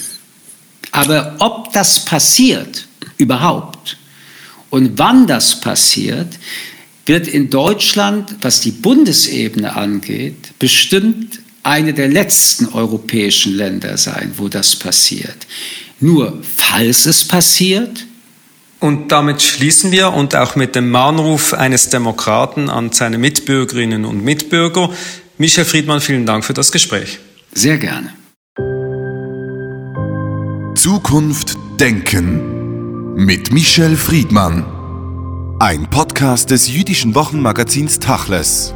Aber 0.91 1.37
ob 1.39 1.73
das 1.73 2.05
passiert 2.05 2.87
überhaupt 3.19 3.99
und 4.71 4.99
wann 4.99 5.27
das 5.27 5.61
passiert, 5.61 6.39
wird 7.05 7.29
in 7.29 7.51
Deutschland, 7.51 8.37
was 8.41 8.61
die 8.61 8.71
Bundesebene 8.71 9.77
angeht, 9.77 10.59
bestimmt 10.59 11.41
eine 11.63 11.93
der 11.93 12.09
letzten 12.09 12.67
europäischen 12.67 13.55
Länder 13.57 13.97
sein, 13.99 14.33
wo 14.37 14.49
das 14.49 14.77
passiert. 14.77 15.47
Nur 16.01 16.43
falls 16.57 17.05
es 17.05 17.25
passiert. 17.25 18.07
Und 18.81 19.11
damit 19.11 19.43
schließen 19.43 19.91
wir 19.91 20.13
und 20.13 20.37
auch 20.37 20.55
mit 20.55 20.77
dem 20.77 20.91
Mahnruf 20.91 21.53
eines 21.53 21.89
Demokraten 21.89 22.71
an 22.71 22.93
seine 22.93 23.19
Mitbürgerinnen 23.19 24.05
und 24.05 24.23
Mitbürger. 24.25 24.91
Michel 25.37 25.65
Friedmann, 25.65 26.01
vielen 26.01 26.27
Dank 26.27 26.45
für 26.45 26.55
das 26.55 26.71
Gespräch. 26.71 27.19
Sehr 27.53 27.79
gerne. 27.79 28.13
Zukunft 30.77 31.57
Denken 31.81 33.15
mit 33.17 33.53
Michel 33.53 33.97
Friedmann. 33.97 34.65
Ein 35.59 35.91
Podcast 35.91 36.53
des 36.53 36.69
jüdischen 36.69 37.17
Wochenmagazins 37.17 37.99
Tachles. 37.99 38.75